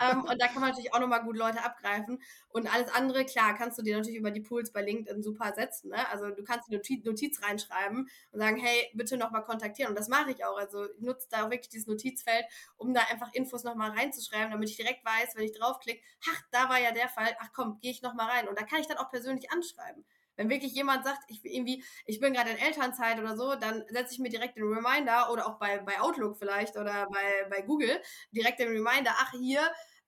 ähm, 0.01 0.23
und 0.23 0.41
da 0.41 0.47
kann 0.47 0.61
man 0.61 0.69
natürlich 0.69 0.93
auch 0.93 0.99
nochmal 0.99 1.23
gut 1.23 1.37
Leute 1.37 1.63
abgreifen. 1.63 2.21
Und 2.49 2.73
alles 2.73 2.91
andere, 2.93 3.25
klar, 3.25 3.55
kannst 3.55 3.77
du 3.77 3.83
dir 3.83 3.97
natürlich 3.97 4.19
über 4.19 4.31
die 4.31 4.41
Pools 4.41 4.71
bei 4.71 4.81
LinkedIn 4.81 5.21
super 5.21 5.53
setzen. 5.53 5.89
Ne? 5.89 6.09
Also 6.09 6.29
du 6.29 6.43
kannst 6.43 6.69
die 6.69 6.75
Notiz, 6.75 7.03
Notiz 7.05 7.41
reinschreiben 7.43 8.09
und 8.31 8.39
sagen, 8.39 8.57
hey, 8.57 8.89
bitte 8.93 9.17
nochmal 9.17 9.43
kontaktieren. 9.43 9.89
Und 9.89 9.99
das 9.99 10.07
mache 10.07 10.31
ich 10.31 10.43
auch. 10.45 10.57
Also 10.57 10.85
ich 10.85 11.01
nutze 11.01 11.27
da 11.29 11.45
auch 11.45 11.51
wirklich 11.51 11.69
dieses 11.69 11.87
Notizfeld, 11.87 12.45
um 12.77 12.93
da 12.93 13.01
einfach 13.11 13.33
Infos 13.33 13.63
nochmal 13.63 13.91
reinzuschreiben, 13.91 14.51
damit 14.51 14.69
ich 14.69 14.77
direkt 14.77 15.05
weiß, 15.05 15.35
wenn 15.35 15.45
ich 15.45 15.57
draufklicke, 15.57 16.01
ach, 16.31 16.41
da 16.51 16.69
war 16.69 16.79
ja 16.79 16.91
der 16.91 17.09
Fall, 17.09 17.35
ach 17.39 17.49
komm, 17.53 17.79
gehe 17.79 17.91
ich 17.91 18.01
nochmal 18.01 18.29
rein. 18.29 18.47
Und 18.47 18.59
da 18.59 18.63
kann 18.63 18.79
ich 18.79 18.87
dann 18.87 18.97
auch 18.97 19.09
persönlich 19.09 19.51
anschreiben. 19.51 20.05
Wenn 20.39 20.49
wirklich 20.49 20.71
jemand 20.71 21.03
sagt, 21.03 21.19
ich 21.27 21.43
irgendwie, 21.43 21.83
ich 22.05 22.21
bin 22.21 22.31
gerade 22.31 22.51
in 22.51 22.57
Elternzeit 22.57 23.19
oder 23.19 23.35
so, 23.35 23.55
dann 23.55 23.83
setze 23.89 24.13
ich 24.13 24.19
mir 24.19 24.29
direkt 24.29 24.55
den 24.55 24.63
Reminder 24.63 25.33
oder 25.33 25.45
auch 25.45 25.59
bei, 25.59 25.79
bei 25.79 25.99
Outlook 25.99 26.37
vielleicht 26.37 26.77
oder 26.77 27.09
bei, 27.11 27.49
bei 27.49 27.61
Google 27.61 28.01
direkt 28.31 28.59
den 28.59 28.69
Reminder, 28.69 29.11
ach 29.17 29.33
hier, 29.33 29.59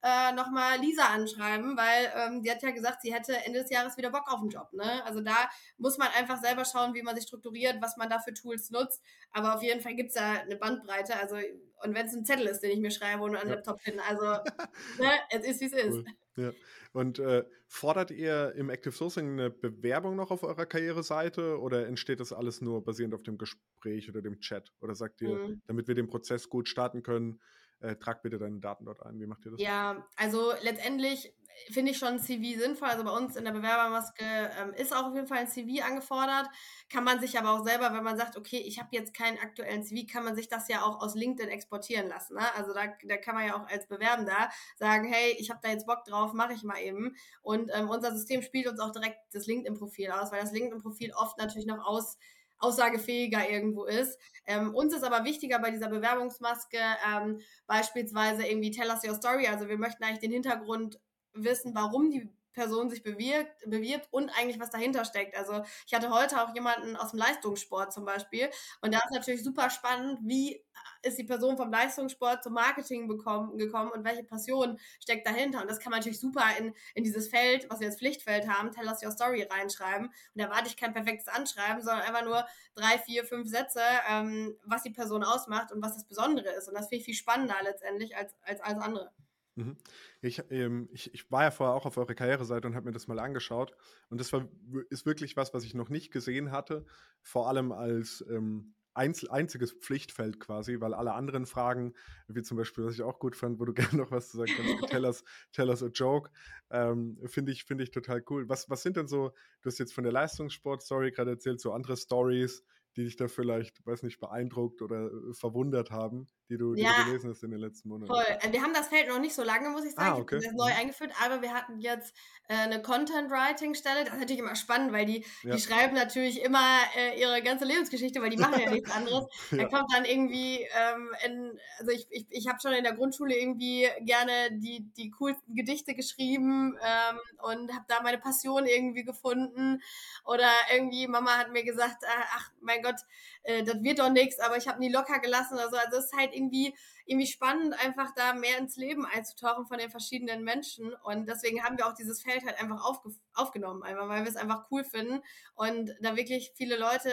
äh, 0.04 0.32
nochmal 0.34 0.80
Lisa 0.80 1.06
anschreiben, 1.06 1.78
weil 1.78 2.12
ähm, 2.16 2.42
die 2.42 2.50
hat 2.50 2.64
ja 2.64 2.72
gesagt, 2.72 3.02
sie 3.02 3.14
hätte 3.14 3.34
Ende 3.46 3.62
des 3.62 3.70
Jahres 3.70 3.98
wieder 3.98 4.10
Bock 4.10 4.32
auf 4.32 4.40
den 4.40 4.50
Job. 4.50 4.74
Ne? 4.74 5.06
Also 5.06 5.22
da 5.22 5.50
muss 5.78 5.98
man 5.98 6.08
einfach 6.18 6.42
selber 6.42 6.66
schauen, 6.66 6.94
wie 6.94 7.04
man 7.04 7.16
sich 7.16 7.26
strukturiert, 7.26 7.82
was 7.82 7.98
man 7.98 8.10
da 8.10 8.20
für 8.20 8.34
Tools 8.34 8.72
nutzt. 8.72 9.04
Aber 9.32 9.56
auf 9.56 9.62
jeden 9.62 9.82
Fall 9.82 9.96
gibt 9.96 10.10
es 10.10 10.16
da 10.16 10.34
eine 10.34 10.56
Bandbreite. 10.56 11.16
Also, 11.18 11.36
und 11.36 11.96
wenn 11.96 12.08
es 12.08 12.14
ein 12.14 12.26
Zettel 12.26 12.48
ist, 12.48 12.62
den 12.62 12.72
ich 12.72 12.80
mir 12.80 12.92
schreibe 12.92 13.24
und 13.24 13.36
einen 13.36 13.50
ja. 13.50 13.56
Laptop 13.56 13.82
hin, 13.82 14.00
also 14.08 14.26
ne, 15.00 15.12
es 15.30 15.46
ist, 15.46 15.62
wie 15.62 15.66
es 15.66 15.74
ist. 15.74 16.06
Ja. 16.36 16.52
Und 16.94 17.20
äh, 17.20 17.46
fordert 17.68 18.12
ihr 18.12 18.54
im 18.56 18.70
Active 18.70 18.94
Sourcing 18.94 19.32
eine 19.34 19.50
Bewerbung 19.50 20.16
noch 20.16 20.32
auf 20.32 20.44
eurer 20.44 20.66
Karriereseite 20.66 21.60
oder 21.60 21.88
entsteht 21.88 22.20
das 22.20 22.34
alles 22.34 22.62
nur 22.62 22.84
basierend 22.84 23.14
auf 23.14 23.24
dem 23.24 23.38
Gespräch 23.38 24.10
oder 24.10 24.22
dem 24.22 24.40
Chat? 24.40 24.74
Oder 24.82 24.96
sagt 24.96 25.22
ihr, 25.22 25.36
mhm. 25.36 25.62
damit 25.68 25.88
wir 25.88 25.96
den 25.96 26.08
Prozess 26.08 26.50
gut 26.50 26.68
starten 26.68 27.04
können, 27.04 27.40
äh, 27.82 27.96
trag 27.96 28.22
bitte 28.22 28.38
deine 28.38 28.60
Daten 28.60 28.86
dort 28.86 29.04
ein. 29.06 29.20
Wie 29.20 29.28
macht 29.28 29.46
ihr 29.46 29.52
das? 29.52 29.62
Ja, 29.62 30.08
also 30.16 30.54
letztendlich 30.62 31.34
finde 31.70 31.92
ich 31.92 31.98
schon 31.98 32.10
ein 32.10 32.20
CV 32.20 32.60
sinnvoll. 32.60 32.90
Also 32.90 33.04
bei 33.04 33.12
uns 33.12 33.36
in 33.36 33.46
der 33.46 33.52
Bewerbermaske 33.52 34.24
ähm, 34.60 34.74
ist 34.74 34.96
auch 34.96 35.08
auf 35.08 35.16
jeden 35.16 35.28
Fall 35.28 35.40
ein 35.40 35.48
CV 35.48 35.86
angefordert. 35.86 36.48
Kann 36.90 37.04
man 37.04 37.20
sich 37.20 37.38
aber 37.38 37.52
auch 37.52 37.64
selber, 37.64 37.94
wenn 37.94 38.04
man 38.04 38.18
sagt, 38.18 38.38
okay, 38.38 38.58
ich 38.58 38.80
habe 38.80 38.90
jetzt 38.92 39.14
keinen 39.14 39.38
aktuellen 39.38 39.84
CV, 39.84 40.08
kann 40.12 40.24
man 40.24 40.36
sich 40.36 40.50
das 40.50 40.68
ja 40.68 40.84
auch 40.84 41.02
aus 41.02 41.16
LinkedIn 41.16 41.52
exportieren 41.52 42.08
lassen. 42.08 42.36
Ne? 42.36 42.56
Also 42.56 42.74
da, 42.74 42.88
da 43.04 43.18
kann 43.18 43.36
man 43.36 43.48
ja 43.48 43.56
auch 43.56 43.68
als 43.68 43.88
Bewerbender 43.88 44.50
sagen, 44.78 45.06
hey, 45.06 45.36
ich 45.38 45.50
habe 45.50 45.60
da 45.62 45.70
jetzt 45.70 45.86
Bock 45.86 46.04
drauf, 46.06 46.34
mache 46.34 46.54
ich 46.54 46.64
mal 46.64 46.80
eben. 46.80 47.16
Und 47.42 47.70
ähm, 47.74 47.90
unser 47.90 48.12
System 48.14 48.42
spielt 48.42 48.68
uns 48.68 48.80
auch 48.80 48.92
direkt 48.92 49.18
das 49.34 49.48
LinkedIn-Profil 49.48 50.12
aus, 50.12 50.32
weil 50.32 50.42
das 50.42 50.52
LinkedIn-Profil 50.52 51.14
oft 51.14 51.38
natürlich 51.38 51.68
noch 51.68 51.86
aus 51.86 52.18
aussagefähiger 52.62 53.50
irgendwo 53.50 53.86
ist. 53.86 54.18
Ähm, 54.46 54.74
uns 54.74 54.94
ist 54.94 55.04
aber 55.04 55.26
wichtiger 55.26 55.60
bei 55.60 55.72
dieser 55.72 55.90
Bewerbungsmaske 55.90 56.78
ähm, 57.08 57.40
beispielsweise 57.68 58.46
irgendwie 58.46 58.72
Tell 58.72 58.90
us 58.90 59.04
your 59.04 59.16
story. 59.16 59.48
Also 59.48 59.68
wir 59.68 59.78
möchten 59.78 60.04
eigentlich 60.04 60.20
den 60.20 60.32
Hintergrund 60.32 61.00
wissen, 61.34 61.74
warum 61.76 62.10
die 62.10 62.30
Person 62.54 62.90
sich 62.90 63.04
bewirbt, 63.04 63.52
bewirbt 63.66 64.08
und 64.12 64.30
eigentlich 64.38 64.60
was 64.60 64.70
dahinter 64.70 65.06
steckt. 65.06 65.38
Also 65.38 65.64
ich 65.86 65.94
hatte 65.94 66.10
heute 66.10 66.42
auch 66.42 66.54
jemanden 66.54 66.96
aus 66.96 67.12
dem 67.12 67.20
Leistungssport 67.20 67.94
zum 67.94 68.06
Beispiel 68.06 68.50
und 68.82 68.94
da 68.94 69.00
ist 69.00 69.14
natürlich 69.14 69.44
super 69.44 69.70
spannend, 69.70 70.20
wie 70.24 70.64
ist 71.04 71.18
die 71.18 71.24
Person 71.24 71.58
vom 71.58 71.72
Leistungssport 71.72 72.44
zum 72.44 72.54
Marketing 72.54 73.08
bekommen, 73.08 73.58
gekommen 73.58 73.92
und 73.92 74.04
welche 74.04 74.24
Passion 74.24 74.80
steckt 75.00 75.26
dahinter. 75.26 75.62
Und 75.62 75.70
das 75.70 75.80
kann 75.80 75.92
man 75.92 76.00
natürlich 76.00 76.20
super 76.20 76.44
in, 76.58 76.74
in 76.94 77.04
dieses 77.04 77.28
Feld, 77.28 77.68
was 77.70 77.80
wir 77.80 77.88
als 77.88 77.98
Pflichtfeld 77.98 78.48
haben, 78.48 78.72
Tell 78.72 78.88
us 78.88 79.04
your 79.04 79.12
story 79.12 79.48
reinschreiben. 79.50 80.08
Und 80.08 80.42
da 80.42 80.50
warte 80.50 80.68
ich 80.68 80.78
kein 80.78 80.94
perfektes 80.94 81.28
Anschreiben, 81.28 81.82
sondern 81.82 82.02
einfach 82.02 82.24
nur 82.24 82.46
drei, 82.76 82.98
vier, 83.00 83.26
fünf 83.26 83.50
Sätze, 83.50 83.82
ähm, 84.10 84.56
was 84.66 84.84
die 84.84 84.92
Person 84.92 85.24
ausmacht 85.24 85.72
und 85.72 85.82
was 85.82 85.94
das 85.94 86.06
Besondere 86.06 86.50
ist. 86.50 86.68
Und 86.68 86.76
das 86.76 86.88
finde 86.88 86.98
ich 86.98 87.06
viel 87.06 87.16
spannender 87.16 87.56
letztendlich 87.64 88.16
als, 88.16 88.36
als 88.44 88.62
alles 88.62 88.84
andere. 88.84 89.12
Mhm. 89.56 89.76
Ich, 90.22 90.42
ähm, 90.50 90.90
ich, 90.92 91.14
ich 91.14 91.30
war 91.32 91.44
ja 91.44 91.52
vorher 91.52 91.76
auch 91.76 91.86
auf 91.86 91.98
eure 91.98 92.16
Karriereseite 92.16 92.68
und 92.68 92.76
habe 92.76 92.86
mir 92.86 92.94
das 92.94 93.08
mal 93.08 93.20
angeschaut. 93.20 93.76
Und 94.10 94.20
das 94.20 94.32
war, 94.32 94.48
ist 94.90 95.06
wirklich 95.06 95.36
was, 95.36 95.54
was 95.54 95.64
ich 95.64 95.74
noch 95.74 95.90
nicht 95.90 96.12
gesehen 96.12 96.52
hatte. 96.52 96.86
Vor 97.22 97.50
allem 97.50 97.72
als 97.72 98.24
ähm, 98.30 98.74
einzel, 98.94 99.30
einziges 99.30 99.74
Pflichtfeld 99.74 100.40
quasi, 100.40 100.80
weil 100.80 100.94
alle 100.94 101.14
anderen 101.14 101.46
Fragen, 101.46 101.94
wie 102.28 102.42
zum 102.42 102.58
Beispiel, 102.58 102.86
was 102.86 102.94
ich 102.94 103.02
auch 103.02 103.20
gut 103.20 103.36
fand, 103.36 103.60
wo 103.60 103.66
du 103.66 103.74
gerne 103.96 103.98
noch 103.98 104.12
was 104.12 104.30
zu 104.30 104.38
sagen 104.38 104.52
kannst, 104.56 104.72
tell 104.90 105.06
us, 105.06 105.24
tell 105.52 105.70
us 105.70 105.84
a 105.84 105.88
joke, 105.88 106.30
ähm, 106.70 107.18
finde 107.26 107.52
ich, 107.52 107.66
find 107.66 107.82
ich 107.82 107.92
total 107.92 108.24
cool. 108.30 108.50
Was, 108.50 108.70
was 108.70 108.84
sind 108.84 108.98
denn 108.98 109.08
so, 109.08 109.30
du 109.62 109.68
hast 109.68 109.80
jetzt 109.80 109.94
von 109.94 110.04
der 110.04 110.14
Leistungssport-Story 110.14 111.12
gerade 111.12 111.32
erzählt, 111.32 111.62
so 111.62 111.74
andere 111.74 111.98
Stories, 111.98 112.64
die 112.98 113.06
dich 113.06 113.16
da 113.16 113.28
vielleicht, 113.28 113.86
weiß 113.86 114.04
nicht, 114.04 114.20
beeindruckt 114.20 114.82
oder 114.82 115.06
äh, 115.06 115.34
verwundert 115.34 115.92
haben, 115.92 116.28
die 116.50 116.58
du, 116.58 116.76
die 116.76 116.82
ja, 116.82 116.92
du 116.98 117.06
gelesen 117.06 117.30
hast 117.30 117.44
in 117.44 117.52
den 117.52 117.60
letzten 117.60 117.88
Monaten? 117.88 118.12
Voll. 118.12 118.26
Äh, 118.42 118.52
wir 118.52 118.62
haben 118.62 118.74
das 118.74 118.90
Feld 118.90 119.08
noch 119.08 119.20
nicht 119.20 119.34
so 119.34 119.44
lange, 119.44 119.70
muss 119.70 119.86
ich 119.86 119.94
sagen. 119.94 120.18
Ah, 120.18 120.18
okay. 120.18 120.38
Ich 120.38 120.46
das 120.46 120.54
neu 120.54 120.70
mhm. 120.70 120.78
eingeführt, 120.78 121.12
aber 121.24 121.42
wir 121.42 121.54
hatten 121.54 121.80
jetzt 121.80 122.14
äh, 122.50 122.56
eine 122.56 122.82
Content-Writing-Stelle. 122.82 124.04
Das 124.04 124.14
ist 124.14 124.20
natürlich 124.20 124.40
immer 124.40 124.56
spannend, 124.56 124.92
weil 124.92 125.06
die, 125.06 125.26
ja. 125.44 125.56
die 125.56 125.62
schreiben 125.62 125.96
natürlich 125.96 126.42
immer 126.42 126.80
äh, 126.98 127.20
ihre 127.20 127.42
ganze 127.42 127.64
Lebensgeschichte, 127.64 128.22
weil 128.22 128.30
die 128.30 128.38
machen 128.38 128.60
ja 128.60 128.70
nichts 128.70 128.92
anderes. 128.92 129.26
ja. 129.52 129.58
Da 129.58 129.66
kommt 129.70 129.94
dann 129.94 130.04
irgendwie, 130.04 130.68
ähm, 130.78 131.10
in, 131.26 131.60
also 131.80 131.92
ich, 131.92 132.08
ich, 132.10 132.26
ich 132.30 132.48
habe 132.50 132.60
schon 132.62 132.74
in 132.74 132.84
der 132.84 132.94
Grundschule 132.94 133.34
irgendwie 133.38 133.88
gerne 134.02 134.34
die, 134.52 134.92
die 134.98 135.12
coolsten 135.12 135.56
Gedichte 135.56 135.96
geschrieben 135.96 136.78
ähm, 136.84 137.20
und 137.42 137.72
habe 137.72 137.86
da 137.88 138.02
meine 138.04 138.18
Passion 138.18 138.66
irgendwie 138.66 139.06
gefunden. 139.06 139.82
Oder 140.26 140.50
irgendwie, 140.74 141.08
Mama 141.08 141.38
hat 141.38 141.54
mir 141.54 141.64
gesagt, 141.64 142.04
ach 142.36 142.52
mein 142.60 142.81
Gott, 142.82 142.96
äh, 143.44 143.64
das 143.64 143.82
wird 143.82 144.00
doch 144.00 144.10
nichts, 144.10 144.40
aber 144.40 144.58
ich 144.58 144.68
habe 144.68 144.80
nie 144.80 144.92
locker 144.92 145.20
gelassen 145.20 145.56
oder 145.56 145.70
so. 145.70 145.78
Also 145.78 145.98
es 145.98 146.06
ist 146.06 146.18
halt 146.18 146.34
irgendwie, 146.34 146.76
irgendwie 147.06 147.28
spannend, 147.28 147.74
einfach 147.84 148.12
da 148.16 148.34
mehr 148.34 148.58
ins 148.58 148.78
Leben 148.78 149.06
einzutauchen 149.06 149.66
von 149.66 149.78
den 149.78 149.90
verschiedenen 149.90 150.44
Menschen. 150.44 150.94
Und 151.04 151.28
deswegen 151.28 151.64
haben 151.64 151.78
wir 151.78 151.88
auch 151.88 151.94
dieses 151.94 152.22
Feld 152.22 152.46
halt 152.46 152.60
einfach 152.60 152.84
aufge 152.84 153.12
aufgenommen, 153.34 153.84
einfach 153.84 154.10
weil 154.10 154.24
wir 154.24 154.30
es 154.30 154.36
einfach 154.36 154.66
cool 154.72 154.84
finden 154.84 155.22
und 155.56 155.96
da 156.02 156.16
wirklich 156.16 156.52
viele 156.56 156.78
Leute 156.78 157.10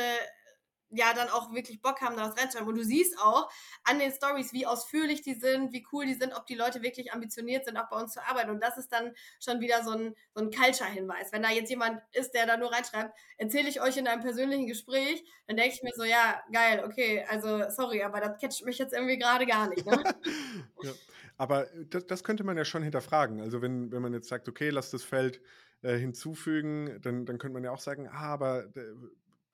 ja 0.91 1.13
dann 1.15 1.29
auch 1.29 1.53
wirklich 1.53 1.83
Bock 1.83 2.01
haben, 2.01 2.17
da 2.17 2.29
was 2.29 2.39
reinzuschreiben. 2.39 2.69
Und 2.69 2.77
du 2.77 2.85
siehst 2.85 3.19
auch 3.19 3.51
an 3.85 3.99
den 3.99 4.13
Stories, 4.13 4.53
wie 4.53 4.67
ausführlich 4.67 5.23
die 5.23 5.35
sind, 5.35 5.73
wie 5.73 5.87
cool 5.93 6.07
die 6.07 6.15
sind, 6.15 6.35
ob 6.35 6.47
die 6.47 6.55
Leute 6.55 6.83
wirklich 6.83 7.13
ambitioniert 7.13 7.65
sind, 7.65 7.77
auch 7.77 7.89
bei 7.89 8.01
uns 8.01 8.13
zu 8.13 8.27
arbeiten. 8.27 8.51
Und 8.51 8.63
das 8.63 8.79
ist 8.79 8.93
dann 8.93 9.15
schon 9.41 9.61
wieder 9.61 9.85
so 9.85 9.91
ein, 9.91 10.15
so 10.35 10.43
ein 10.43 10.51
Culture-Hinweis. 10.51 11.33
Wenn 11.33 11.43
da 11.43 11.51
jetzt 11.51 11.71
jemand 11.71 12.01
ist, 12.13 12.33
der 12.33 12.47
da 12.47 12.57
nur 12.57 12.73
reinschreibt, 12.73 13.13
erzähle 13.37 13.69
ich 13.69 13.81
euch 13.81 13.97
in 13.97 14.09
einem 14.09 14.23
persönlichen 14.23 14.67
Gespräch, 14.67 15.25
dann 15.47 15.57
denke 15.57 15.75
ich 15.75 15.83
mir 15.83 15.93
so, 15.95 16.05
ja, 16.05 16.43
geil, 16.53 16.83
okay, 16.85 17.25
also 17.29 17.69
sorry, 17.71 18.03
aber 18.03 18.21
das 18.21 18.41
catcht 18.41 18.65
mich 18.65 18.79
jetzt 18.79 18.93
irgendwie 18.93 19.19
gerade 19.19 19.47
gar 19.47 19.69
nicht. 19.69 19.87
Ne? 19.87 20.03
ja. 20.83 20.93
Aber 21.37 21.67
das, 21.91 22.07
das, 22.07 22.25
könnte 22.25 22.43
man 22.43 22.57
ja 22.57 22.65
schon 22.65 22.83
hinterfragen. 22.83 23.41
Also 23.41 23.63
wenn, 23.63 23.93
wenn 23.93 24.03
man 24.03 24.13
jetzt 24.13 24.29
sagt, 24.29 24.49
okay, 24.49 24.71
lass 24.71 24.91
das 24.91 25.05
Feld 25.05 25.41
äh, 25.83 25.97
hinzufügen, 25.97 27.01
dann, 27.03 27.27
dann 27.27 27.39
könnte 27.39 27.55
man 27.55 27.63
ja 27.63 27.71
auch 27.71 27.79
sagen, 27.79 28.09
ah, 28.09 28.33
aber 28.33 28.65
äh, 28.77 28.95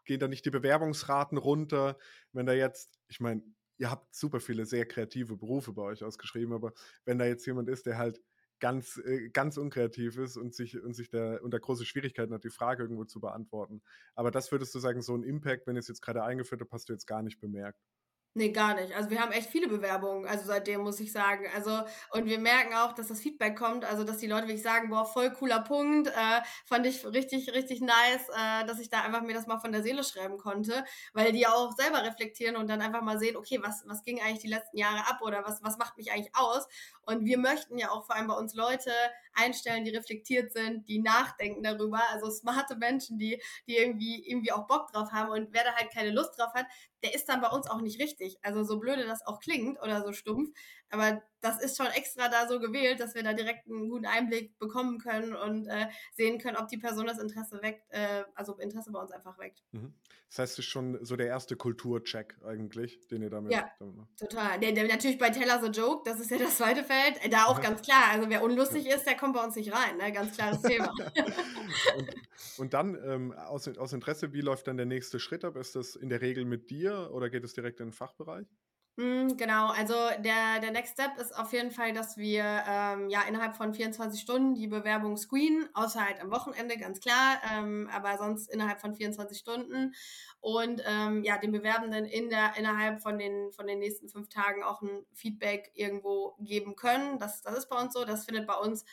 gehen 0.05 0.21
da 0.21 0.29
nicht 0.29 0.45
die 0.45 0.51
Bewerbungsraten 0.51 1.39
runter, 1.39 1.99
wenn 2.33 2.47
da 2.47 2.53
jetzt, 2.53 2.99
ich 3.09 3.21
meine, 3.21 3.43
ihr 3.79 3.91
habt 3.91 4.15
super 4.15 4.41
viele 4.41 4.67
sehr 4.67 4.87
kreative 4.87 5.37
Berufe 5.37 5.73
bei 5.73 5.83
euch 5.83 6.05
ausgeschrieben, 6.05 6.55
aber 6.55 6.73
wenn 7.05 7.19
da 7.19 7.27
jetzt 7.27 7.47
jemand 7.47 7.69
ist, 7.69 7.87
der 7.87 7.99
halt 7.99 8.21
ganz, 8.61 8.97
äh, 9.05 9.31
ganz 9.31 9.57
unkreativ 9.57 10.17
ist 10.17 10.37
und 10.37 10.55
sich, 10.55 10.81
und 10.81 10.95
sich 10.95 11.11
da 11.11 11.39
unter 11.39 11.59
große 11.61 11.85
Schwierigkeiten 11.85 12.33
hat, 12.33 12.45
die 12.45 12.51
Frage 12.51 12.83
irgendwo 12.83 13.05
zu 13.05 13.21
beantworten. 13.21 13.83
Aber 14.15 14.31
das 14.31 14.53
würdest 14.53 14.75
du 14.75 14.79
sagen, 14.79 15.03
so 15.03 15.15
ein 15.17 15.23
Impact, 15.25 15.67
wenn 15.67 15.77
es 15.77 15.89
jetzt 15.89 16.03
gerade 16.03 16.23
eingeführt 16.23 16.61
habt, 16.61 16.73
hast 16.73 16.89
du 16.89 16.93
jetzt 16.93 17.07
gar 17.07 17.23
nicht 17.23 17.41
bemerkt. 17.41 17.81
Nee, 18.37 18.51
gar 18.51 18.75
nicht. 18.75 18.93
Also 18.95 19.11
wir 19.11 19.21
haben 19.21 19.31
echt 19.31 19.49
viele 19.49 19.69
Bewerbungen, 19.69 20.27
also 20.27 20.45
seitdem 20.45 20.81
muss 20.81 20.99
ich 20.99 21.13
sagen. 21.13 21.47
Also, 21.55 21.83
und 22.11 22.27
wir 22.27 22.41
merken 22.41 22.75
auch, 22.75 22.93
dass 22.93 23.07
das 23.07 23.21
Feedback 23.21 23.57
kommt, 23.57 23.85
also 23.85 24.03
dass 24.03 24.19
die 24.19 24.27
Leute 24.27 24.49
wirklich 24.49 24.63
sagen, 24.65 24.91
boah, 24.91 25.07
voll 25.07 25.31
cooler 25.33 25.61
Punkt, 25.61 26.09
äh, 26.09 26.41
fand 26.67 26.85
ich 26.85 27.07
richtig, 27.07 27.53
richtig 27.55 27.81
nice, 27.81 28.29
äh, 28.37 28.67
dass 28.67 28.81
ich 28.81 28.89
da 28.91 29.03
einfach 29.03 29.23
mir 29.23 29.35
das 29.35 29.47
mal 29.47 29.61
von 29.61 29.71
der 29.71 29.85
Seele 29.85 30.03
schreiben 30.03 30.37
konnte, 30.37 30.85
weil 31.13 31.31
die 31.31 31.47
auch 31.47 31.77
selber 31.77 32.03
reflektieren 32.03 32.57
und 32.57 32.69
dann 32.69 32.81
einfach 32.83 33.03
mal 33.03 33.21
sehen, 33.21 33.37
okay, 33.37 33.61
was, 33.63 33.85
was 33.87 34.03
ging 34.03 34.21
eigentlich 34.21 34.41
die 34.41 34.49
letzten 34.49 34.79
Jahre 34.79 35.07
ab 35.09 35.21
oder 35.23 35.45
was, 35.45 35.63
was 35.63 35.79
macht 35.79 35.97
mich 35.97 36.11
eigentlich 36.11 36.35
aus? 36.35 36.67
Und 37.03 37.25
wir 37.25 37.39
möchten 37.39 37.79
ja 37.79 37.91
auch 37.91 38.05
vor 38.07 38.17
allem 38.17 38.27
bei 38.27 38.35
uns 38.35 38.55
Leute 38.55 38.91
einstellen, 39.35 39.85
die 39.85 39.91
reflektiert 39.95 40.53
sind, 40.53 40.89
die 40.89 41.01
nachdenken 41.01 41.63
darüber, 41.63 42.01
also 42.11 42.31
smarte 42.31 42.77
Menschen, 42.77 43.19
die, 43.19 43.41
die 43.69 43.77
irgendwie, 43.77 44.29
irgendwie 44.29 44.51
auch 44.53 44.67
Bock 44.67 44.91
drauf 44.91 45.13
haben 45.13 45.31
und 45.31 45.53
wer 45.53 45.65
da 45.65 45.75
halt 45.75 45.93
keine 45.93 46.11
Lust 46.11 46.39
drauf 46.39 46.53
hat, 46.55 46.67
der 47.05 47.15
ist 47.15 47.29
dann 47.29 47.41
bei 47.43 47.49
uns 47.51 47.69
auch 47.69 47.81
nicht 47.83 48.01
richtig. 48.01 48.39
Also 48.43 48.65
so 48.65 48.81
blöde 48.81 49.07
das 49.07 49.27
auch 49.27 49.41
klingt 49.41 49.81
oder 49.83 50.03
so 50.03 50.13
stumpf, 50.13 50.51
aber 50.91 51.23
das 51.41 51.61
ist 51.61 51.77
schon 51.77 51.87
extra 51.89 52.29
da 52.29 52.49
so 52.49 52.59
gewählt, 52.59 53.01
dass 53.01 53.15
wir 53.15 53.23
da 53.23 53.35
direkt 53.35 53.67
einen 53.67 53.91
guten 53.91 54.07
Einblick 54.07 54.59
bekommen 54.59 54.99
können 54.99 55.37
und 55.37 55.67
äh, 55.67 55.89
sehen 56.15 56.39
können, 56.39 56.57
ob 56.57 56.69
die 56.69 56.79
Person 56.79 57.07
das 57.07 57.19
Interesse 57.19 57.61
weckt, 57.61 57.85
äh, 57.91 58.25
also 58.35 58.57
Interesse 58.57 58.91
bei 58.91 59.01
uns 59.01 59.11
einfach 59.13 59.39
weckt. 59.39 59.63
Mhm. 59.73 59.93
Das 60.31 60.39
heißt, 60.39 60.53
es 60.55 60.59
ist 60.61 60.65
schon 60.71 61.05
so 61.05 61.17
der 61.17 61.27
erste 61.27 61.55
Kulturcheck 61.55 62.37
eigentlich, 62.45 63.07
den 63.09 63.23
ihr 63.23 63.31
damit, 63.31 63.53
ja, 63.53 63.71
damit 63.79 63.97
macht. 63.97 64.19
Total. 64.19 64.59
Der, 64.59 64.73
der, 64.73 64.89
natürlich 64.89 65.19
bei 65.19 65.31
Teller 65.31 65.63
the 65.63 65.71
Joke, 65.71 66.03
das 66.11 66.19
ist 66.19 66.31
ja 66.31 66.39
das 66.39 66.57
zweite 66.57 66.83
Feld, 66.83 67.23
äh, 67.23 67.29
da 67.29 67.45
auch 67.45 67.61
ganz 67.61 67.83
klar. 67.83 68.11
Also 68.13 68.31
wer 68.31 68.43
unlustig 68.43 68.87
ist, 68.87 69.05
der 69.05 69.17
kommt 69.17 69.35
bei 69.35 69.45
uns 69.45 69.55
nicht 69.55 69.73
rein, 69.73 69.99
ne? 69.99 70.13
ganz 70.13 70.35
klares 70.35 70.63
Thema. 70.63 70.95
und, 71.99 72.15
und, 72.57 72.75
dann 72.75 72.99
ähm, 73.05 73.33
aus, 73.33 73.69
aus 73.69 73.93
Interesse, 73.93 74.33
wie 74.33 74.41
läuft 74.41 74.67
dann 74.67 74.79
der 74.79 74.87
nächste 74.87 75.21
Schritt 75.21 75.45
ab? 75.45 75.57
Ist 75.57 75.77
das 75.77 75.95
in 75.95 76.09
der 76.09 76.23
Regel 76.23 76.47
mit 76.47 76.71
dir 76.71 77.11
oder 77.13 77.29
geht 77.29 77.45
es 77.45 77.53
direkt 77.53 77.81
in 77.81 77.89
den 77.89 77.93
Fachbereich? 77.93 78.47
Mm, 78.97 79.37
genau, 79.37 79.71
also 79.71 79.95
der, 80.21 80.61
der 80.61 80.71
Next 80.71 80.93
Step 80.93 81.19
ist 81.19 81.37
auf 81.37 81.53
jeden 81.53 81.73
Fall, 81.73 81.93
dass 81.93 82.17
wir 82.17 82.45
ähm, 82.69 83.09
ja 83.09 83.23
innerhalb 83.23 83.57
von 83.57 83.75
24 83.75 84.21
Stunden 84.21 84.55
die 84.55 84.69
Bewerbung 84.69 85.17
screenen, 85.17 85.69
außer 85.75 86.05
halt 86.05 86.21
am 86.21 86.31
Wochenende, 86.31 86.77
ganz 86.77 87.01
klar, 87.01 87.41
ähm, 87.53 87.91
aber 87.93 88.17
sonst 88.19 88.49
innerhalb 88.53 88.81
von 88.81 88.95
24 88.95 89.37
Stunden. 89.37 89.95
Und 90.41 90.81
ähm, 90.87 91.25
ja, 91.25 91.39
den 91.39 91.51
Bewerbenden 91.51 92.05
in 92.05 92.31
der, 92.31 92.57
innerhalb 92.57 93.01
von 93.01 93.19
den, 93.19 93.51
von 93.51 93.67
den 93.67 93.81
nächsten 93.81 94.09
fünf 94.09 94.29
Tagen 94.29 94.63
auch 94.63 94.81
ein 94.81 95.05
Feedback 95.13 95.73
irgendwo 95.75 96.37
geben 96.39 96.77
können. 96.77 97.19
Das, 97.19 97.43
das 97.43 97.59
ist 97.59 97.69
bei 97.69 97.81
uns 97.81 97.95
so, 97.95 98.05
das 98.05 98.25
findet 98.25 98.47
bei 98.47 98.55
uns 98.55 98.85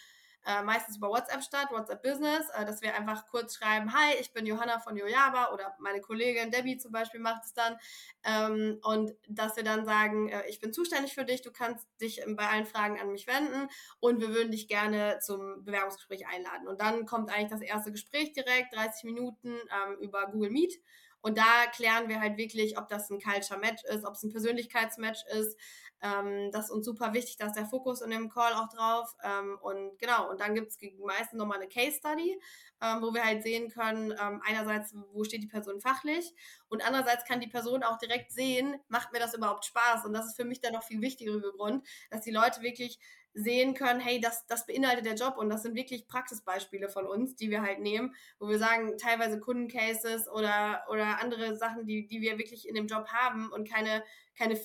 äh, 0.45 0.63
meistens 0.63 0.97
über 0.97 1.09
WhatsApp 1.09 1.43
statt, 1.43 1.67
WhatsApp 1.71 2.01
Business, 2.01 2.49
äh, 2.55 2.65
dass 2.65 2.81
wir 2.81 2.95
einfach 2.95 3.27
kurz 3.27 3.55
schreiben, 3.55 3.93
hi, 3.93 4.15
ich 4.19 4.33
bin 4.33 4.45
Johanna 4.45 4.79
von 4.79 4.95
Jojaba 4.95 5.53
oder 5.53 5.75
meine 5.79 6.01
Kollegin 6.01 6.51
Debbie 6.51 6.77
zum 6.77 6.91
Beispiel 6.91 7.19
macht 7.19 7.43
es 7.45 7.53
dann 7.53 7.77
ähm, 8.23 8.79
und 8.83 9.11
dass 9.27 9.55
wir 9.55 9.63
dann 9.63 9.85
sagen, 9.85 10.29
äh, 10.29 10.47
ich 10.47 10.59
bin 10.59 10.73
zuständig 10.73 11.13
für 11.13 11.25
dich, 11.25 11.41
du 11.41 11.51
kannst 11.51 11.87
dich 12.01 12.21
bei 12.27 12.47
allen 12.47 12.65
Fragen 12.65 12.99
an 12.99 13.11
mich 13.11 13.27
wenden 13.27 13.69
und 13.99 14.19
wir 14.19 14.29
würden 14.29 14.51
dich 14.51 14.67
gerne 14.67 15.19
zum 15.19 15.63
Bewerbungsgespräch 15.63 16.27
einladen. 16.27 16.67
Und 16.67 16.81
dann 16.81 17.05
kommt 17.05 17.29
eigentlich 17.29 17.51
das 17.51 17.61
erste 17.61 17.91
Gespräch 17.91 18.33
direkt, 18.33 18.75
30 18.75 19.03
Minuten 19.03 19.49
ähm, 19.49 19.97
über 19.99 20.27
Google 20.27 20.49
Meet. 20.49 20.73
Und 21.21 21.37
da 21.37 21.67
klären 21.73 22.09
wir 22.09 22.19
halt 22.19 22.37
wirklich, 22.37 22.77
ob 22.77 22.87
das 22.87 23.09
ein 23.09 23.19
Culture 23.19 23.59
Match 23.59 23.83
ist, 23.85 24.05
ob 24.05 24.15
es 24.15 24.23
ein 24.23 24.31
Persönlichkeitsmatch 24.31 25.23
ist, 25.37 25.57
ähm, 26.01 26.51
das 26.51 26.65
ist 26.65 26.71
uns 26.71 26.85
super 26.85 27.13
wichtig, 27.13 27.37
dass 27.37 27.53
der 27.53 27.65
Fokus 27.65 28.01
in 28.01 28.09
dem 28.09 28.29
Call 28.29 28.53
auch 28.53 28.69
drauf. 28.69 29.15
Ähm, 29.23 29.57
und 29.61 29.99
genau, 29.99 30.29
und 30.31 30.39
dann 30.39 30.55
gibt 30.55 30.69
es 30.69 30.77
meistens 30.99 31.37
nochmal 31.37 31.57
eine 31.57 31.67
Case 31.67 31.97
Study, 31.97 32.39
ähm, 32.81 33.01
wo 33.01 33.13
wir 33.13 33.23
halt 33.23 33.43
sehen 33.43 33.69
können, 33.69 34.11
ähm, 34.11 34.41
einerseits, 34.43 34.95
wo 35.13 35.23
steht 35.23 35.43
die 35.43 35.47
Person 35.47 35.79
fachlich 35.79 36.33
und 36.69 36.83
andererseits 36.85 37.25
kann 37.25 37.39
die 37.39 37.47
Person 37.47 37.83
auch 37.83 37.99
direkt 37.99 38.31
sehen, 38.31 38.79
macht 38.87 39.11
mir 39.11 39.19
das 39.19 39.35
überhaupt 39.35 39.65
Spaß? 39.65 40.05
Und 40.05 40.13
das 40.13 40.25
ist 40.25 40.35
für 40.35 40.45
mich 40.45 40.59
dann 40.59 40.73
noch 40.73 40.83
viel 40.83 41.01
wichtigere 41.01 41.51
Grund, 41.53 41.87
dass 42.09 42.21
die 42.21 42.31
Leute 42.31 42.61
wirklich 42.61 42.97
sehen 43.33 43.73
können, 43.73 43.99
hey, 43.99 44.19
das, 44.19 44.45
das 44.47 44.65
beinhaltet 44.65 45.05
der 45.05 45.15
Job 45.15 45.37
und 45.37 45.49
das 45.49 45.63
sind 45.63 45.75
wirklich 45.75 46.07
Praxisbeispiele 46.07 46.89
von 46.89 47.05
uns, 47.05 47.35
die 47.35 47.49
wir 47.49 47.61
halt 47.61 47.79
nehmen, 47.79 48.13
wo 48.39 48.49
wir 48.49 48.59
sagen, 48.59 48.97
teilweise 48.97 49.39
Kundencases 49.39 50.27
oder, 50.27 50.83
oder 50.89 51.21
andere 51.21 51.55
Sachen, 51.55 51.85
die, 51.85 52.07
die 52.07 52.21
wir 52.21 52.37
wirklich 52.37 52.67
in 52.67 52.75
dem 52.75 52.87
Job 52.87 53.07
haben 53.07 53.51
und 53.51 53.69
keine, 53.69 54.03
keine 54.37 54.59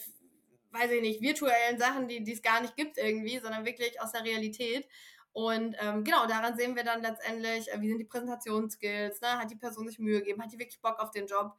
weiß 0.73 0.91
ich 0.91 1.01
nicht, 1.01 1.23
virtuellen 1.23 1.79
Sachen, 1.79 2.09
die 2.09 2.31
es 2.31 2.43
gar 2.43 2.61
nicht 2.61 2.77
gibt 2.77 2.99
irgendwie, 2.99 3.39
sondern 3.39 3.65
wirklich 3.65 4.01
aus 4.01 4.13
der 4.13 4.25
Realität. 4.25 4.87
Und 5.33 5.77
ähm, 5.81 6.03
genau, 6.03 6.27
daran 6.27 6.57
sehen 6.57 6.77
wir 6.77 6.85
dann 6.85 7.03
letztendlich, 7.03 7.71
äh, 7.71 7.81
wie 7.81 7.89
sind 7.89 7.99
die 7.99 8.05
Präsentationsskills, 8.05 9.21
ne? 9.21 9.39
hat 9.39 9.51
die 9.51 9.57
Person 9.57 9.87
sich 9.87 9.99
Mühe 9.99 10.21
gegeben, 10.21 10.43
hat 10.43 10.53
die 10.53 10.59
wirklich 10.59 10.81
Bock 10.81 10.99
auf 10.99 11.11
den 11.11 11.27
Job. 11.27 11.55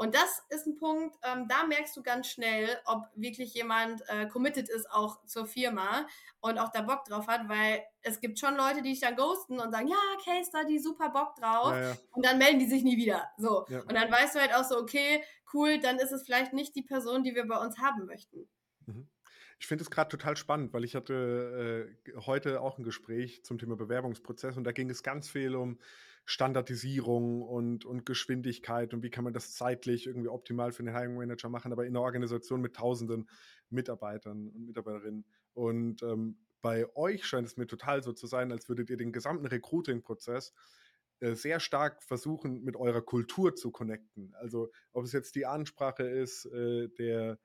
Und 0.00 0.14
das 0.14 0.44
ist 0.50 0.64
ein 0.64 0.76
Punkt, 0.76 1.16
ähm, 1.24 1.48
da 1.48 1.66
merkst 1.66 1.96
du 1.96 2.04
ganz 2.04 2.28
schnell, 2.28 2.68
ob 2.84 3.08
wirklich 3.16 3.52
jemand 3.54 4.00
äh, 4.06 4.28
committed 4.28 4.68
ist 4.68 4.88
auch 4.92 5.24
zur 5.26 5.44
Firma 5.44 6.06
und 6.38 6.56
auch 6.56 6.70
da 6.70 6.82
Bock 6.82 7.04
drauf 7.04 7.26
hat, 7.26 7.48
weil 7.48 7.82
es 8.02 8.20
gibt 8.20 8.38
schon 8.38 8.56
Leute, 8.56 8.80
die 8.80 8.90
dich 8.90 9.00
dann 9.00 9.16
ghosten 9.16 9.58
und 9.58 9.72
sagen, 9.72 9.88
ja, 9.88 9.96
Case 10.24 10.50
Study, 10.50 10.78
super 10.78 11.08
Bock 11.08 11.34
drauf. 11.34 11.72
Ja, 11.72 11.80
ja. 11.80 11.96
Und 12.12 12.24
dann 12.24 12.38
melden 12.38 12.60
die 12.60 12.68
sich 12.68 12.84
nie 12.84 12.96
wieder. 12.96 13.28
So. 13.38 13.66
Ja. 13.68 13.80
Und 13.80 13.92
dann 13.92 14.08
weißt 14.08 14.36
du 14.36 14.40
halt 14.40 14.54
auch 14.54 14.62
so, 14.62 14.78
okay, 14.78 15.20
cool, 15.52 15.80
dann 15.80 15.98
ist 15.98 16.12
es 16.12 16.22
vielleicht 16.22 16.52
nicht 16.52 16.76
die 16.76 16.82
Person, 16.82 17.24
die 17.24 17.34
wir 17.34 17.48
bei 17.48 17.58
uns 17.58 17.78
haben 17.78 18.06
möchten. 18.06 18.48
Mhm. 18.86 19.08
Ich 19.58 19.66
finde 19.66 19.82
es 19.82 19.90
gerade 19.90 20.10
total 20.10 20.36
spannend, 20.36 20.72
weil 20.72 20.84
ich 20.84 20.94
hatte 20.94 21.90
äh, 22.06 22.12
heute 22.20 22.60
auch 22.60 22.78
ein 22.78 22.84
Gespräch 22.84 23.44
zum 23.44 23.58
Thema 23.58 23.74
Bewerbungsprozess 23.74 24.56
und 24.56 24.62
da 24.62 24.70
ging 24.70 24.88
es 24.90 25.02
ganz 25.02 25.28
viel 25.28 25.56
um 25.56 25.80
Standardisierung 26.28 27.40
und, 27.40 27.86
und 27.86 28.04
Geschwindigkeit 28.04 28.92
und 28.92 29.02
wie 29.02 29.08
kann 29.08 29.24
man 29.24 29.32
das 29.32 29.54
zeitlich 29.54 30.06
irgendwie 30.06 30.28
optimal 30.28 30.72
für 30.72 30.82
den 30.82 30.94
Hiring 30.94 31.16
Manager 31.16 31.48
machen, 31.48 31.72
aber 31.72 31.86
in 31.86 31.96
einer 31.96 32.02
Organisation 32.02 32.60
mit 32.60 32.76
tausenden 32.76 33.30
Mitarbeitern 33.70 34.50
und 34.50 34.66
Mitarbeiterinnen. 34.66 35.24
Und 35.54 36.02
ähm, 36.02 36.36
bei 36.60 36.94
euch 36.94 37.24
scheint 37.24 37.46
es 37.46 37.56
mir 37.56 37.66
total 37.66 38.02
so 38.02 38.12
zu 38.12 38.26
sein, 38.26 38.52
als 38.52 38.68
würdet 38.68 38.90
ihr 38.90 38.98
den 38.98 39.10
gesamten 39.10 39.46
Recruiting-Prozess 39.46 40.52
äh, 41.20 41.34
sehr 41.34 41.60
stark 41.60 42.02
versuchen, 42.02 42.62
mit 42.62 42.76
eurer 42.76 43.00
Kultur 43.00 43.54
zu 43.54 43.70
connecten. 43.70 44.34
Also 44.34 44.70
ob 44.92 45.06
es 45.06 45.12
jetzt 45.12 45.34
die 45.34 45.46
Ansprache 45.46 46.02
ist, 46.02 46.44
äh, 46.44 46.88
der 46.90 47.38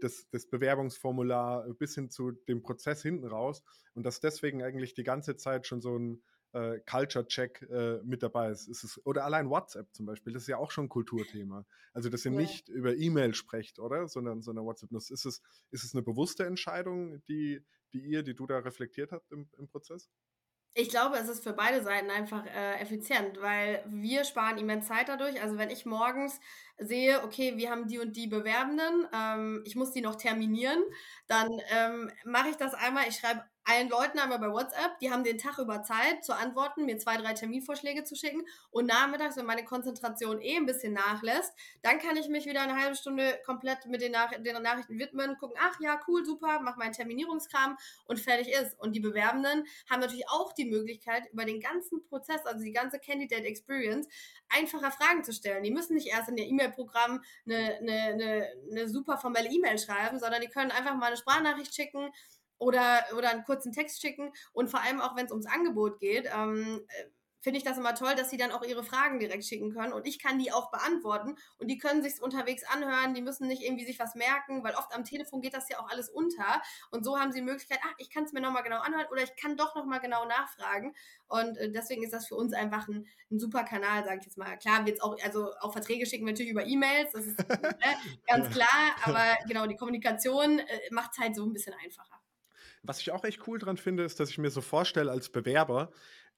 das, 0.00 0.28
das 0.30 0.46
Bewerbungsformular 0.46 1.68
bis 1.74 1.96
hin 1.96 2.08
zu 2.08 2.30
dem 2.30 2.62
Prozess 2.62 3.02
hinten 3.02 3.26
raus 3.26 3.62
und 3.94 4.06
dass 4.06 4.20
deswegen 4.20 4.62
eigentlich 4.62 4.94
die 4.94 5.02
ganze 5.02 5.36
Zeit 5.36 5.66
schon 5.66 5.82
so 5.82 5.98
ein 5.98 6.22
äh, 6.52 6.80
Culture-Check 6.80 7.62
äh, 7.62 8.00
mit 8.04 8.22
dabei 8.22 8.50
ist. 8.50 8.68
ist 8.68 8.84
es, 8.84 9.06
oder 9.06 9.24
allein 9.24 9.48
WhatsApp 9.48 9.92
zum 9.94 10.06
Beispiel, 10.06 10.32
das 10.32 10.42
ist 10.42 10.48
ja 10.48 10.58
auch 10.58 10.70
schon 10.70 10.86
ein 10.86 10.88
Kulturthema. 10.88 11.64
Also, 11.92 12.08
dass 12.08 12.24
ihr 12.24 12.32
ja. 12.32 12.38
nicht 12.38 12.68
über 12.68 12.94
E-Mail 12.94 13.34
sprecht, 13.34 13.78
oder? 13.78 14.08
Sondern, 14.08 14.42
sondern 14.42 14.64
WhatsApp 14.64 14.90
nutzt. 14.90 15.10
Ist 15.10 15.24
es, 15.24 15.42
ist 15.70 15.84
es 15.84 15.94
eine 15.94 16.02
bewusste 16.02 16.44
Entscheidung, 16.44 17.22
die, 17.24 17.64
die 17.92 18.00
ihr, 18.00 18.22
die 18.22 18.34
du 18.34 18.46
da 18.46 18.58
reflektiert 18.58 19.12
habt 19.12 19.30
im, 19.32 19.48
im 19.58 19.68
Prozess? 19.68 20.08
Ich 20.74 20.88
glaube, 20.88 21.18
es 21.18 21.28
ist 21.28 21.42
für 21.42 21.52
beide 21.52 21.82
Seiten 21.82 22.08
einfach 22.08 22.46
äh, 22.46 22.80
effizient, 22.80 23.38
weil 23.42 23.84
wir 23.86 24.24
sparen 24.24 24.56
immens 24.56 24.86
Zeit 24.86 25.06
dadurch. 25.08 25.42
Also 25.42 25.58
wenn 25.58 25.68
ich 25.68 25.84
morgens 25.84 26.40
sehe, 26.78 27.22
okay, 27.24 27.58
wir 27.58 27.70
haben 27.70 27.88
die 27.88 27.98
und 27.98 28.16
die 28.16 28.26
Bewerbenden, 28.26 29.06
ähm, 29.12 29.62
ich 29.66 29.76
muss 29.76 29.92
die 29.92 30.00
noch 30.00 30.14
terminieren, 30.14 30.82
dann 31.26 31.48
ähm, 31.70 32.10
mache 32.24 32.48
ich 32.48 32.56
das 32.56 32.72
einmal, 32.72 33.06
ich 33.06 33.16
schreibe 33.16 33.44
allen 33.64 33.88
Leuten 33.88 34.18
einmal 34.18 34.38
bei 34.38 34.50
WhatsApp, 34.50 34.98
die 35.00 35.10
haben 35.10 35.24
den 35.24 35.38
Tag 35.38 35.58
über 35.58 35.82
Zeit 35.82 36.24
zu 36.24 36.34
antworten, 36.34 36.84
mir 36.84 36.98
zwei, 36.98 37.16
drei 37.16 37.32
Terminvorschläge 37.32 38.04
zu 38.04 38.16
schicken 38.16 38.42
und 38.70 38.86
nachmittags, 38.86 39.36
wenn 39.36 39.46
meine 39.46 39.64
Konzentration 39.64 40.40
eh 40.40 40.56
ein 40.56 40.66
bisschen 40.66 40.92
nachlässt, 40.92 41.52
dann 41.82 41.98
kann 41.98 42.16
ich 42.16 42.28
mich 42.28 42.46
wieder 42.46 42.62
eine 42.62 42.76
halbe 42.76 42.96
Stunde 42.96 43.40
komplett 43.44 43.86
mit 43.86 44.00
den, 44.00 44.12
Nach 44.12 44.30
den 44.30 44.62
Nachrichten 44.62 44.98
widmen, 44.98 45.36
gucken, 45.38 45.56
ach 45.60 45.78
ja, 45.80 46.00
cool, 46.08 46.24
super, 46.24 46.60
mach 46.60 46.76
meinen 46.76 46.92
Terminierungskram 46.92 47.76
und 48.06 48.20
fertig 48.20 48.48
ist. 48.48 48.78
Und 48.78 48.94
die 48.94 49.00
Bewerbenden 49.00 49.64
haben 49.88 50.00
natürlich 50.00 50.28
auch 50.28 50.52
die 50.52 50.64
Möglichkeit, 50.64 51.28
über 51.32 51.44
den 51.44 51.60
ganzen 51.60 52.04
Prozess, 52.04 52.44
also 52.44 52.64
die 52.64 52.72
ganze 52.72 52.98
Candidate 52.98 53.44
Experience, 53.44 54.08
einfacher 54.48 54.90
Fragen 54.90 55.24
zu 55.24 55.32
stellen. 55.32 55.62
Die 55.62 55.70
müssen 55.70 55.94
nicht 55.94 56.08
erst 56.08 56.28
in 56.28 56.36
ihr 56.36 56.46
E-Mail-Programm 56.46 57.22
eine, 57.46 57.76
eine, 57.76 57.92
eine, 57.92 58.48
eine 58.70 58.88
super 58.88 59.18
formelle 59.18 59.48
E-Mail 59.48 59.78
schreiben, 59.78 60.18
sondern 60.18 60.40
die 60.40 60.48
können 60.48 60.70
einfach 60.70 60.94
mal 60.94 61.06
eine 61.06 61.16
Sprachnachricht 61.16 61.74
schicken, 61.74 62.12
oder, 62.62 63.04
oder 63.16 63.30
einen 63.30 63.44
kurzen 63.44 63.72
Text 63.72 64.00
schicken. 64.00 64.32
Und 64.52 64.70
vor 64.70 64.80
allem 64.80 65.00
auch, 65.00 65.16
wenn 65.16 65.26
es 65.26 65.32
ums 65.32 65.46
Angebot 65.46 65.98
geht, 65.98 66.28
ähm, 66.32 66.86
äh, 66.88 67.04
finde 67.42 67.58
ich 67.58 67.64
das 67.64 67.76
immer 67.76 67.94
toll, 67.94 68.14
dass 68.14 68.30
sie 68.30 68.36
dann 68.36 68.52
auch 68.52 68.62
ihre 68.62 68.84
Fragen 68.84 69.18
direkt 69.18 69.44
schicken 69.44 69.72
können. 69.72 69.92
Und 69.92 70.06
ich 70.06 70.20
kann 70.20 70.38
die 70.38 70.52
auch 70.52 70.70
beantworten. 70.70 71.36
Und 71.58 71.68
die 71.68 71.76
können 71.76 72.02
sich 72.02 72.22
unterwegs 72.22 72.62
anhören, 72.72 73.14
die 73.14 73.20
müssen 73.20 73.48
nicht 73.48 73.62
irgendwie 73.62 73.84
sich 73.84 73.98
was 73.98 74.14
merken, 74.14 74.62
weil 74.62 74.74
oft 74.74 74.94
am 74.94 75.04
Telefon 75.04 75.40
geht 75.40 75.52
das 75.52 75.68
ja 75.68 75.80
auch 75.80 75.90
alles 75.90 76.08
unter. 76.08 76.62
Und 76.92 77.04
so 77.04 77.18
haben 77.18 77.32
sie 77.32 77.40
die 77.40 77.44
Möglichkeit, 77.44 77.80
ach, 77.82 77.94
ich 77.98 78.10
kann 78.10 78.24
es 78.24 78.32
mir 78.32 78.40
nochmal 78.40 78.62
genau 78.62 78.78
anhören 78.78 79.06
oder 79.10 79.24
ich 79.24 79.34
kann 79.34 79.56
doch 79.56 79.74
nochmal 79.74 79.98
genau 79.98 80.24
nachfragen. 80.24 80.94
Und 81.26 81.58
äh, 81.58 81.72
deswegen 81.72 82.04
ist 82.04 82.12
das 82.12 82.28
für 82.28 82.36
uns 82.36 82.54
einfach 82.54 82.86
ein, 82.86 83.08
ein 83.32 83.40
super 83.40 83.64
Kanal, 83.64 84.04
sage 84.04 84.18
ich 84.20 84.26
jetzt 84.26 84.38
mal. 84.38 84.56
Klar, 84.58 84.86
wird 84.86 85.02
auch, 85.02 85.16
also 85.24 85.50
auch 85.60 85.72
Verträge 85.72 86.06
schicken 86.06 86.24
wir 86.24 86.32
natürlich 86.32 86.52
über 86.52 86.64
E-Mails, 86.64 87.10
das 87.10 87.26
ist 87.26 87.40
äh, 87.40 87.58
ganz 88.28 88.50
klar, 88.50 88.94
aber 89.02 89.36
genau, 89.48 89.66
die 89.66 89.76
Kommunikation 89.76 90.60
äh, 90.60 90.80
macht 90.90 91.10
es 91.12 91.18
halt 91.18 91.34
so 91.34 91.44
ein 91.44 91.52
bisschen 91.52 91.74
einfacher. 91.82 92.21
Was 92.82 93.00
ich 93.00 93.12
auch 93.12 93.24
echt 93.24 93.46
cool 93.46 93.58
dran 93.58 93.76
finde, 93.76 94.04
ist, 94.04 94.18
dass 94.18 94.30
ich 94.30 94.38
mir 94.38 94.50
so 94.50 94.60
vorstelle 94.60 95.10
als 95.10 95.30
Bewerber, 95.30 95.90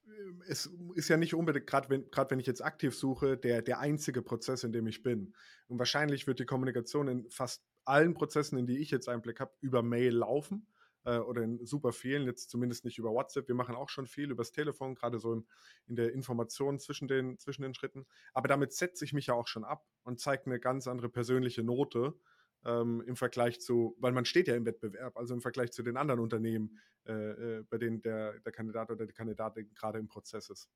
ähm, 0.05 0.43
es 0.47 0.69
ist 0.95 1.09
ja 1.09 1.17
nicht 1.17 1.33
unbedingt, 1.33 1.67
gerade 1.67 1.89
wenn, 1.89 2.05
wenn 2.05 2.39
ich 2.39 2.47
jetzt 2.47 2.63
aktiv 2.63 2.95
suche, 2.95 3.37
der, 3.37 3.61
der 3.61 3.79
einzige 3.79 4.21
Prozess, 4.21 4.63
in 4.63 4.71
dem 4.71 4.87
ich 4.87 5.03
bin. 5.03 5.33
Und 5.67 5.79
wahrscheinlich 5.79 6.27
wird 6.27 6.39
die 6.39 6.45
Kommunikation 6.45 7.07
in 7.07 7.29
fast 7.29 7.63
allen 7.85 8.13
Prozessen, 8.13 8.57
in 8.57 8.67
die 8.67 8.79
ich 8.79 8.91
jetzt 8.91 9.09
Einblick 9.09 9.39
habe, 9.39 9.53
über 9.61 9.83
Mail 9.83 10.15
laufen 10.15 10.67
äh, 11.05 11.17
oder 11.17 11.43
in 11.43 11.65
super 11.65 11.91
vielen, 11.93 12.25
jetzt 12.25 12.49
zumindest 12.49 12.85
nicht 12.85 12.97
über 12.97 13.11
WhatsApp. 13.11 13.47
Wir 13.47 13.55
machen 13.55 13.75
auch 13.75 13.89
schon 13.89 14.07
viel 14.07 14.31
übers 14.31 14.51
Telefon, 14.51 14.95
gerade 14.95 15.19
so 15.19 15.33
in, 15.33 15.47
in 15.87 15.95
der 15.95 16.13
Information 16.13 16.79
zwischen 16.79 17.07
den, 17.07 17.37
zwischen 17.39 17.61
den 17.61 17.73
Schritten. 17.73 18.05
Aber 18.33 18.47
damit 18.47 18.73
setze 18.73 19.05
ich 19.05 19.13
mich 19.13 19.27
ja 19.27 19.33
auch 19.33 19.47
schon 19.47 19.63
ab 19.63 19.85
und 20.03 20.19
zeige 20.19 20.47
eine 20.47 20.59
ganz 20.59 20.87
andere 20.87 21.09
persönliche 21.09 21.63
Note 21.63 22.15
ähm, 22.65 23.03
im 23.05 23.15
Vergleich 23.15 23.61
zu, 23.61 23.95
weil 23.99 24.11
man 24.11 24.25
steht 24.25 24.47
ja 24.47 24.55
im 24.55 24.65
Wettbewerb, 24.65 25.17
also 25.17 25.33
im 25.33 25.41
Vergleich 25.41 25.71
zu 25.71 25.83
den 25.83 25.97
anderen 25.97 26.19
Unternehmen, 26.19 26.79
äh, 27.05 27.13
äh, 27.13 27.63
bei 27.69 27.77
denen 27.77 28.01
der, 28.01 28.39
der 28.39 28.51
Kandidat 28.51 28.89
oder 28.91 29.05
die 29.05 29.13
Kandidatin 29.13 29.71
gerade 29.73 29.99
im 29.99 30.07
Prozess 30.07 30.49
ist. 30.49 30.69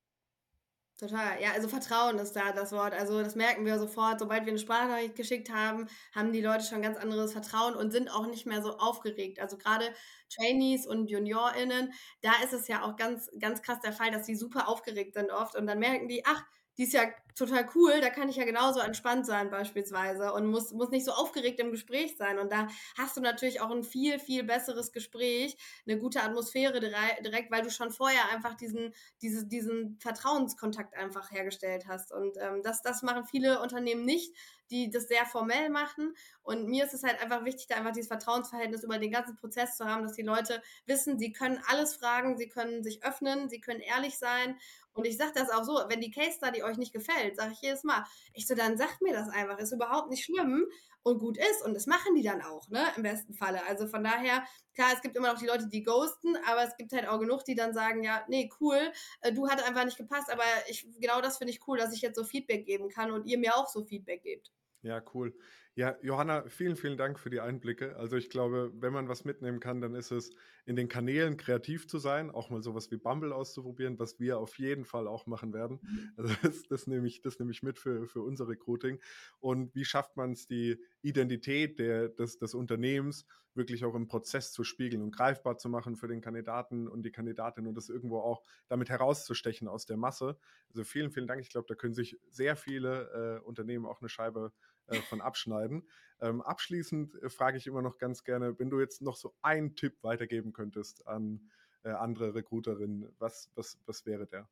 Total, 1.00 1.42
ja, 1.42 1.54
also 1.54 1.70
Vertrauen 1.70 2.20
ist 2.20 2.34
da 2.36 2.52
das 2.52 2.74
Wort. 2.74 2.94
Also 2.94 3.24
das 3.24 3.36
merken 3.36 3.66
wir 3.66 3.80
sofort. 3.80 4.20
Sobald 4.20 4.44
wir 4.46 4.52
eine 4.52 4.60
Sprachnachricht 4.60 5.16
geschickt 5.16 5.50
haben, 5.50 5.88
haben 6.14 6.34
die 6.34 6.42
Leute 6.42 6.66
schon 6.66 6.82
ganz 6.82 6.98
anderes 6.98 7.32
Vertrauen 7.32 7.74
und 7.74 7.92
sind 7.92 8.10
auch 8.10 8.28
nicht 8.28 8.46
mehr 8.46 8.62
so 8.62 8.78
aufgeregt. 8.78 9.40
Also 9.40 9.58
gerade 9.58 9.86
Trainees 10.30 10.86
und 10.86 11.10
JuniorInnen, 11.10 11.94
da 12.22 12.32
ist 12.44 12.52
es 12.52 12.68
ja 12.68 12.84
auch 12.84 12.98
ganz, 12.98 13.30
ganz 13.40 13.62
krass 13.62 13.80
der 13.80 13.94
Fall, 13.94 14.12
dass 14.12 14.26
die 14.26 14.36
super 14.36 14.68
aufgeregt 14.68 15.14
sind 15.14 15.32
oft 15.32 15.56
und 15.56 15.68
dann 15.68 15.80
merken 15.80 16.10
die, 16.10 16.26
ach, 16.26 16.44
die 16.80 16.86
ist 16.86 16.94
ja 16.94 17.04
total 17.36 17.68
cool, 17.76 18.00
da 18.02 18.10
kann 18.10 18.30
ich 18.30 18.38
ja 18.38 18.46
genauso 18.46 18.80
entspannt 18.80 19.26
sein 19.26 19.50
beispielsweise 19.50 20.34
und 20.34 20.48
muss, 20.48 20.72
muss 20.72 20.92
nicht 20.92 21.06
so 21.06 21.12
aufgeregt 21.12 21.60
im 21.60 21.72
Gespräch 21.72 22.16
sein. 22.18 22.40
Und 22.40 22.52
da 22.52 22.68
hast 22.98 23.18
du 23.18 23.22
natürlich 23.22 23.60
auch 23.60 23.70
ein 23.70 23.84
viel, 23.84 24.18
viel 24.18 24.44
besseres 24.44 24.94
Gespräch, 24.94 25.58
eine 25.86 26.00
gute 26.00 26.22
Atmosphäre 26.22 26.80
direkt, 26.80 27.52
weil 27.52 27.64
du 27.64 27.70
schon 27.70 27.92
vorher 27.92 28.30
einfach 28.30 28.56
diesen, 28.56 28.94
diese, 29.22 29.46
diesen 29.46 29.98
Vertrauenskontakt 30.00 30.96
einfach 30.96 31.32
hergestellt 31.32 31.86
hast. 31.88 32.14
Und 32.14 32.38
ähm, 32.40 32.62
das, 32.64 32.82
das 32.82 33.04
machen 33.04 33.26
viele 33.26 33.62
Unternehmen 33.62 34.06
nicht, 34.06 34.34
die 34.72 34.90
das 34.90 35.08
sehr 35.08 35.26
formell 35.26 35.70
machen. 35.70 36.14
Und 36.44 36.68
mir 36.68 36.86
ist 36.86 36.94
es 36.94 37.04
halt 37.04 37.22
einfach 37.22 37.44
wichtig, 37.46 37.68
da 37.68 37.76
einfach 37.76 37.92
dieses 37.92 38.08
Vertrauensverhältnis 38.08 38.84
über 38.84 39.00
den 39.00 39.12
ganzen 39.12 39.36
Prozess 39.36 39.78
zu 39.78 39.86
haben, 39.86 40.04
dass 40.04 40.14
die 40.14 40.22
Leute 40.22 40.62
wissen, 40.86 41.20
sie 41.20 41.32
können 41.32 41.62
alles 41.68 41.96
fragen, 41.96 42.38
sie 42.38 42.50
können 42.50 42.84
sich 42.84 43.04
öffnen, 43.04 43.50
sie 43.50 43.60
können 43.60 43.82
ehrlich 43.82 44.18
sein. 44.18 44.58
Und 45.00 45.06
ich 45.06 45.18
sage 45.18 45.32
das 45.34 45.50
auch 45.50 45.64
so, 45.64 45.80
wenn 45.88 46.02
die 46.02 46.12
Case 46.12 46.34
Study 46.34 46.62
euch 46.62 46.78
nicht 46.78 46.92
gefällt, 46.92 47.38
sage 47.38 47.54
ich 47.54 47.62
jedes 47.62 47.86
Mal, 47.86 48.04
ich 48.34 48.46
so, 48.46 48.54
dann 48.54 48.78
sagt 48.78 49.02
mir 49.02 49.14
das 49.14 49.30
einfach, 49.30 49.58
ist 49.60 49.72
überhaupt 49.72 50.10
nicht 50.10 50.26
schlimm 50.26 50.66
und 51.04 51.20
gut 51.20 51.38
ist. 51.38 51.64
Und 51.66 51.74
das 51.74 51.88
machen 51.88 52.16
die 52.16 52.22
dann 52.22 52.42
auch, 52.42 52.68
ne, 52.68 52.86
im 52.98 53.04
besten 53.04 53.34
Falle. 53.34 53.66
Also 53.66 53.88
von 53.88 54.04
daher, 54.04 54.44
klar, 54.74 54.90
es 54.94 55.02
gibt 55.02 55.16
immer 55.16 55.32
noch 55.32 55.40
die 55.40 55.46
Leute, 55.46 55.70
die 55.70 55.84
ghosten, 55.84 56.36
aber 56.46 56.64
es 56.64 56.76
gibt 56.76 56.92
halt 56.92 57.08
auch 57.08 57.20
genug, 57.20 57.46
die 57.46 57.56
dann 57.56 57.74
sagen, 57.74 58.04
ja, 58.04 58.26
nee, 58.28 58.50
cool, 58.60 58.92
äh, 59.22 59.32
du 59.32 59.48
hat 59.48 59.66
einfach 59.66 59.86
nicht 59.86 59.98
gepasst, 59.98 60.30
aber 60.30 60.44
ich, 60.68 60.86
genau 61.00 61.22
das 61.22 61.38
finde 61.38 61.54
ich 61.54 61.66
cool, 61.66 61.78
dass 61.78 61.94
ich 61.94 62.02
jetzt 62.02 62.18
so 62.18 62.26
Feedback 62.26 62.66
geben 62.66 62.90
kann 62.90 63.12
und 63.12 63.26
ihr 63.26 63.38
mir 63.38 63.56
auch 63.56 63.70
so 63.70 63.86
Feedback 63.86 64.22
gebt. 64.22 64.52
Ja, 64.82 65.02
cool. 65.14 65.34
Ja, 65.80 65.96
Johanna, 66.02 66.44
vielen, 66.50 66.76
vielen 66.76 66.98
Dank 66.98 67.18
für 67.18 67.30
die 67.30 67.40
Einblicke. 67.40 67.96
Also 67.96 68.18
ich 68.18 68.30
glaube, 68.30 68.70
wenn 68.82 68.92
man 68.92 69.08
was 69.08 69.24
mitnehmen 69.24 69.62
kann, 69.62 69.80
dann 69.80 69.96
ist 69.96 70.12
es, 70.12 70.32
in 70.66 70.76
den 70.76 70.90
Kanälen 70.90 71.38
kreativ 71.38 71.88
zu 71.88 72.00
sein, 72.00 72.30
auch 72.32 72.50
mal 72.50 72.62
sowas 72.62 72.92
wie 72.92 72.98
Bumble 72.98 73.32
auszuprobieren, 73.32 73.98
was 73.98 74.20
wir 74.20 74.40
auf 74.40 74.60
jeden 74.60 74.84
Fall 74.84 75.08
auch 75.08 75.26
machen 75.26 75.54
werden. 75.54 75.80
Mhm. 75.82 76.12
Also 76.18 76.36
das, 76.42 76.64
das 76.64 76.88
nehme 76.88 77.08
ich, 77.08 77.22
das 77.22 77.40
nehme 77.40 77.52
ich 77.52 77.64
mit 77.64 77.80
für, 77.80 78.08
für 78.08 78.22
unser 78.22 78.50
Recruiting. 78.50 79.00
Und 79.40 79.74
wie 79.74 79.86
schafft 79.86 80.18
man 80.18 80.34
es, 80.34 80.48
die 80.48 80.84
Identität 81.02 81.80
der, 81.80 82.10
des, 82.10 82.38
des 82.38 82.56
Unternehmens 82.56 83.26
wirklich 83.56 83.86
auch 83.86 83.96
im 83.96 84.08
Prozess 84.08 84.52
zu 84.52 84.64
spiegeln 84.64 85.02
und 85.02 85.12
greifbar 85.16 85.58
zu 85.58 85.70
machen 85.70 85.96
für 85.96 86.08
den 86.08 86.22
Kandidaten 86.22 86.88
und 86.88 87.04
die 87.04 87.12
Kandidatin 87.12 87.68
und 87.68 87.76
das 87.76 87.90
irgendwo 87.90 88.20
auch 88.20 88.44
damit 88.68 88.90
herauszustechen 88.90 89.68
aus 89.68 89.86
der 89.86 89.98
Masse. 89.98 90.38
Also 90.70 90.84
vielen, 90.84 91.12
vielen 91.12 91.28
Dank. 91.28 91.42
Ich 91.42 91.50
glaube, 91.50 91.68
da 91.68 91.76
können 91.76 91.94
sich 91.94 92.20
sehr 92.30 92.56
viele 92.56 93.40
äh, 93.42 93.46
Unternehmen 93.46 93.86
auch 93.86 94.02
eine 94.02 94.10
Scheibe 94.10 94.52
äh, 94.90 95.02
von 95.02 95.22
abschneiden. 95.22 95.88
Ähm, 96.22 96.42
abschließend 96.42 97.16
äh, 97.22 97.30
frage 97.30 97.58
ich 97.58 97.68
immer 97.68 97.82
noch 97.82 97.98
ganz 97.98 98.24
gerne, 98.24 98.58
wenn 98.60 98.70
du 98.70 98.80
jetzt 98.80 99.02
noch 99.02 99.16
so 99.16 99.34
einen 99.42 99.76
Tipp 99.76 99.98
weitergeben 100.02 100.54
könntest 100.54 101.08
an 101.08 101.50
äh, 101.84 101.90
andere 101.90 102.36
Recruiterinnen, 102.36 103.14
was, 103.20 103.50
was, 103.56 103.78
was 103.86 104.06
wäre 104.06 104.28
der? 104.28 104.48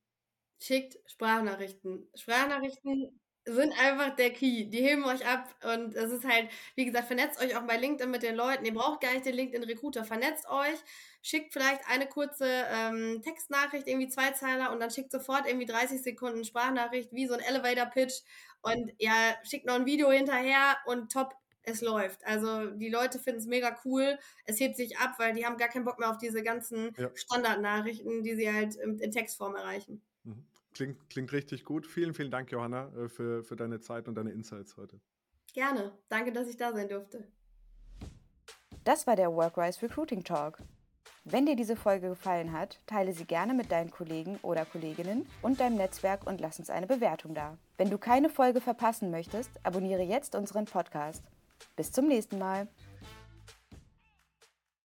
Schickt 0.60 0.98
Sprachnachrichten. 1.06 2.08
Sprachnachrichten 2.16 3.20
sind 3.48 3.74
einfach 3.80 4.16
der 4.16 4.32
Key. 4.32 4.66
Die 4.66 4.82
heben 4.82 5.06
euch 5.06 5.26
ab 5.26 5.56
und 5.64 5.96
es 5.96 6.12
ist 6.12 6.26
halt, 6.26 6.50
wie 6.76 6.86
gesagt, 6.86 7.08
vernetzt 7.08 7.42
euch 7.42 7.56
auch 7.56 7.66
bei 7.66 7.78
LinkedIn 7.78 8.12
mit 8.12 8.24
den 8.24 8.36
Leuten. 8.36 8.66
Ihr 8.66 8.74
braucht 8.74 9.02
gar 9.02 9.14
nicht 9.14 9.26
den 9.26 9.36
LinkedIn 9.36 9.64
Recruiter. 9.64 10.04
Vernetzt 10.04 10.48
euch, 10.50 10.78
schickt 11.22 11.54
vielleicht 11.54 11.82
eine 11.90 12.08
kurze 12.08 12.46
ähm, 12.46 13.22
Textnachricht, 13.24 13.88
irgendwie 13.88 14.10
zwei 14.10 14.32
Zeiler 14.32 14.72
und 14.72 14.80
dann 14.80 14.92
schickt 14.92 15.12
sofort 15.12 15.48
irgendwie 15.48 15.66
30 15.66 16.02
Sekunden 16.02 16.44
Sprachnachricht, 16.44 17.14
wie 17.14 17.28
so 17.28 17.36
ein 17.36 17.40
Elevator-Pitch 17.40 18.22
und 18.62 18.92
ja, 19.00 19.36
schickt 19.44 19.66
noch 19.66 19.76
ein 19.76 19.86
Video 19.86 20.12
hinterher 20.12 20.78
und 20.86 21.12
top, 21.12 21.34
es 21.64 21.82
läuft. 21.82 22.26
Also 22.26 22.68
die 22.72 22.90
Leute 22.90 23.20
finden 23.20 23.42
es 23.42 23.46
mega 23.46 23.78
cool. 23.84 24.18
Es 24.46 24.60
hebt 24.60 24.78
sich 24.78 24.98
ab, 24.98 25.16
weil 25.18 25.34
die 25.34 25.46
haben 25.46 25.58
gar 25.58 25.68
keinen 25.68 25.84
Bock 25.84 26.00
mehr 26.00 26.10
auf 26.10 26.18
diese 26.18 26.42
ganzen 26.42 26.94
ja. 26.98 27.12
Standardnachrichten, 27.14 28.24
die 28.24 28.36
sie 28.36 28.52
halt 28.52 28.76
in 28.76 29.12
Textform 29.12 29.56
erreichen. 29.56 30.02
Mhm. 30.24 30.46
Klingt, 30.74 31.10
klingt 31.10 31.32
richtig 31.34 31.66
gut. 31.66 31.86
Vielen, 31.86 32.14
vielen 32.14 32.32
Dank, 32.32 32.52
Johanna, 32.52 32.92
äh, 32.96 33.10
für, 33.10 33.44
für 33.44 33.56
deine 33.56 33.82
Zeit 33.82 34.08
und 34.08 34.16
deine 34.16 34.32
Insights 34.32 34.78
heute. 34.78 35.00
Gerne. 35.54 35.98
Danke, 36.08 36.32
dass 36.32 36.48
ich 36.48 36.56
da 36.56 36.72
sein 36.72 36.88
durfte. 36.88 37.28
Das 38.84 39.06
war 39.06 39.16
der 39.16 39.34
Workwise 39.34 39.82
Recruiting 39.82 40.24
Talk. 40.24 40.62
Wenn 41.26 41.46
dir 41.46 41.56
diese 41.56 41.76
Folge 41.76 42.10
gefallen 42.10 42.54
hat, 42.54 42.80
teile 42.88 43.14
sie 43.14 43.26
gerne 43.26 43.54
mit 43.54 43.72
deinen 43.72 43.92
Kollegen 43.92 44.40
oder 44.44 44.66
Kolleginnen 44.66 45.28
und 45.42 45.60
deinem 45.60 45.76
Netzwerk 45.76 46.26
und 46.26 46.40
lass 46.40 46.60
uns 46.60 46.70
eine 46.70 46.88
Bewertung 46.88 47.34
da. 47.34 47.58
Wenn 47.78 47.90
du 47.90 47.98
keine 47.98 48.30
Folge 48.30 48.62
verpassen 48.62 49.12
möchtest, 49.12 49.52
abonniere 49.64 50.04
jetzt 50.04 50.36
unseren 50.36 50.66
Podcast. 50.66 51.24
Bis 51.76 51.92
zum 51.92 52.08
nächsten 52.08 52.40
Mal. 52.40 52.68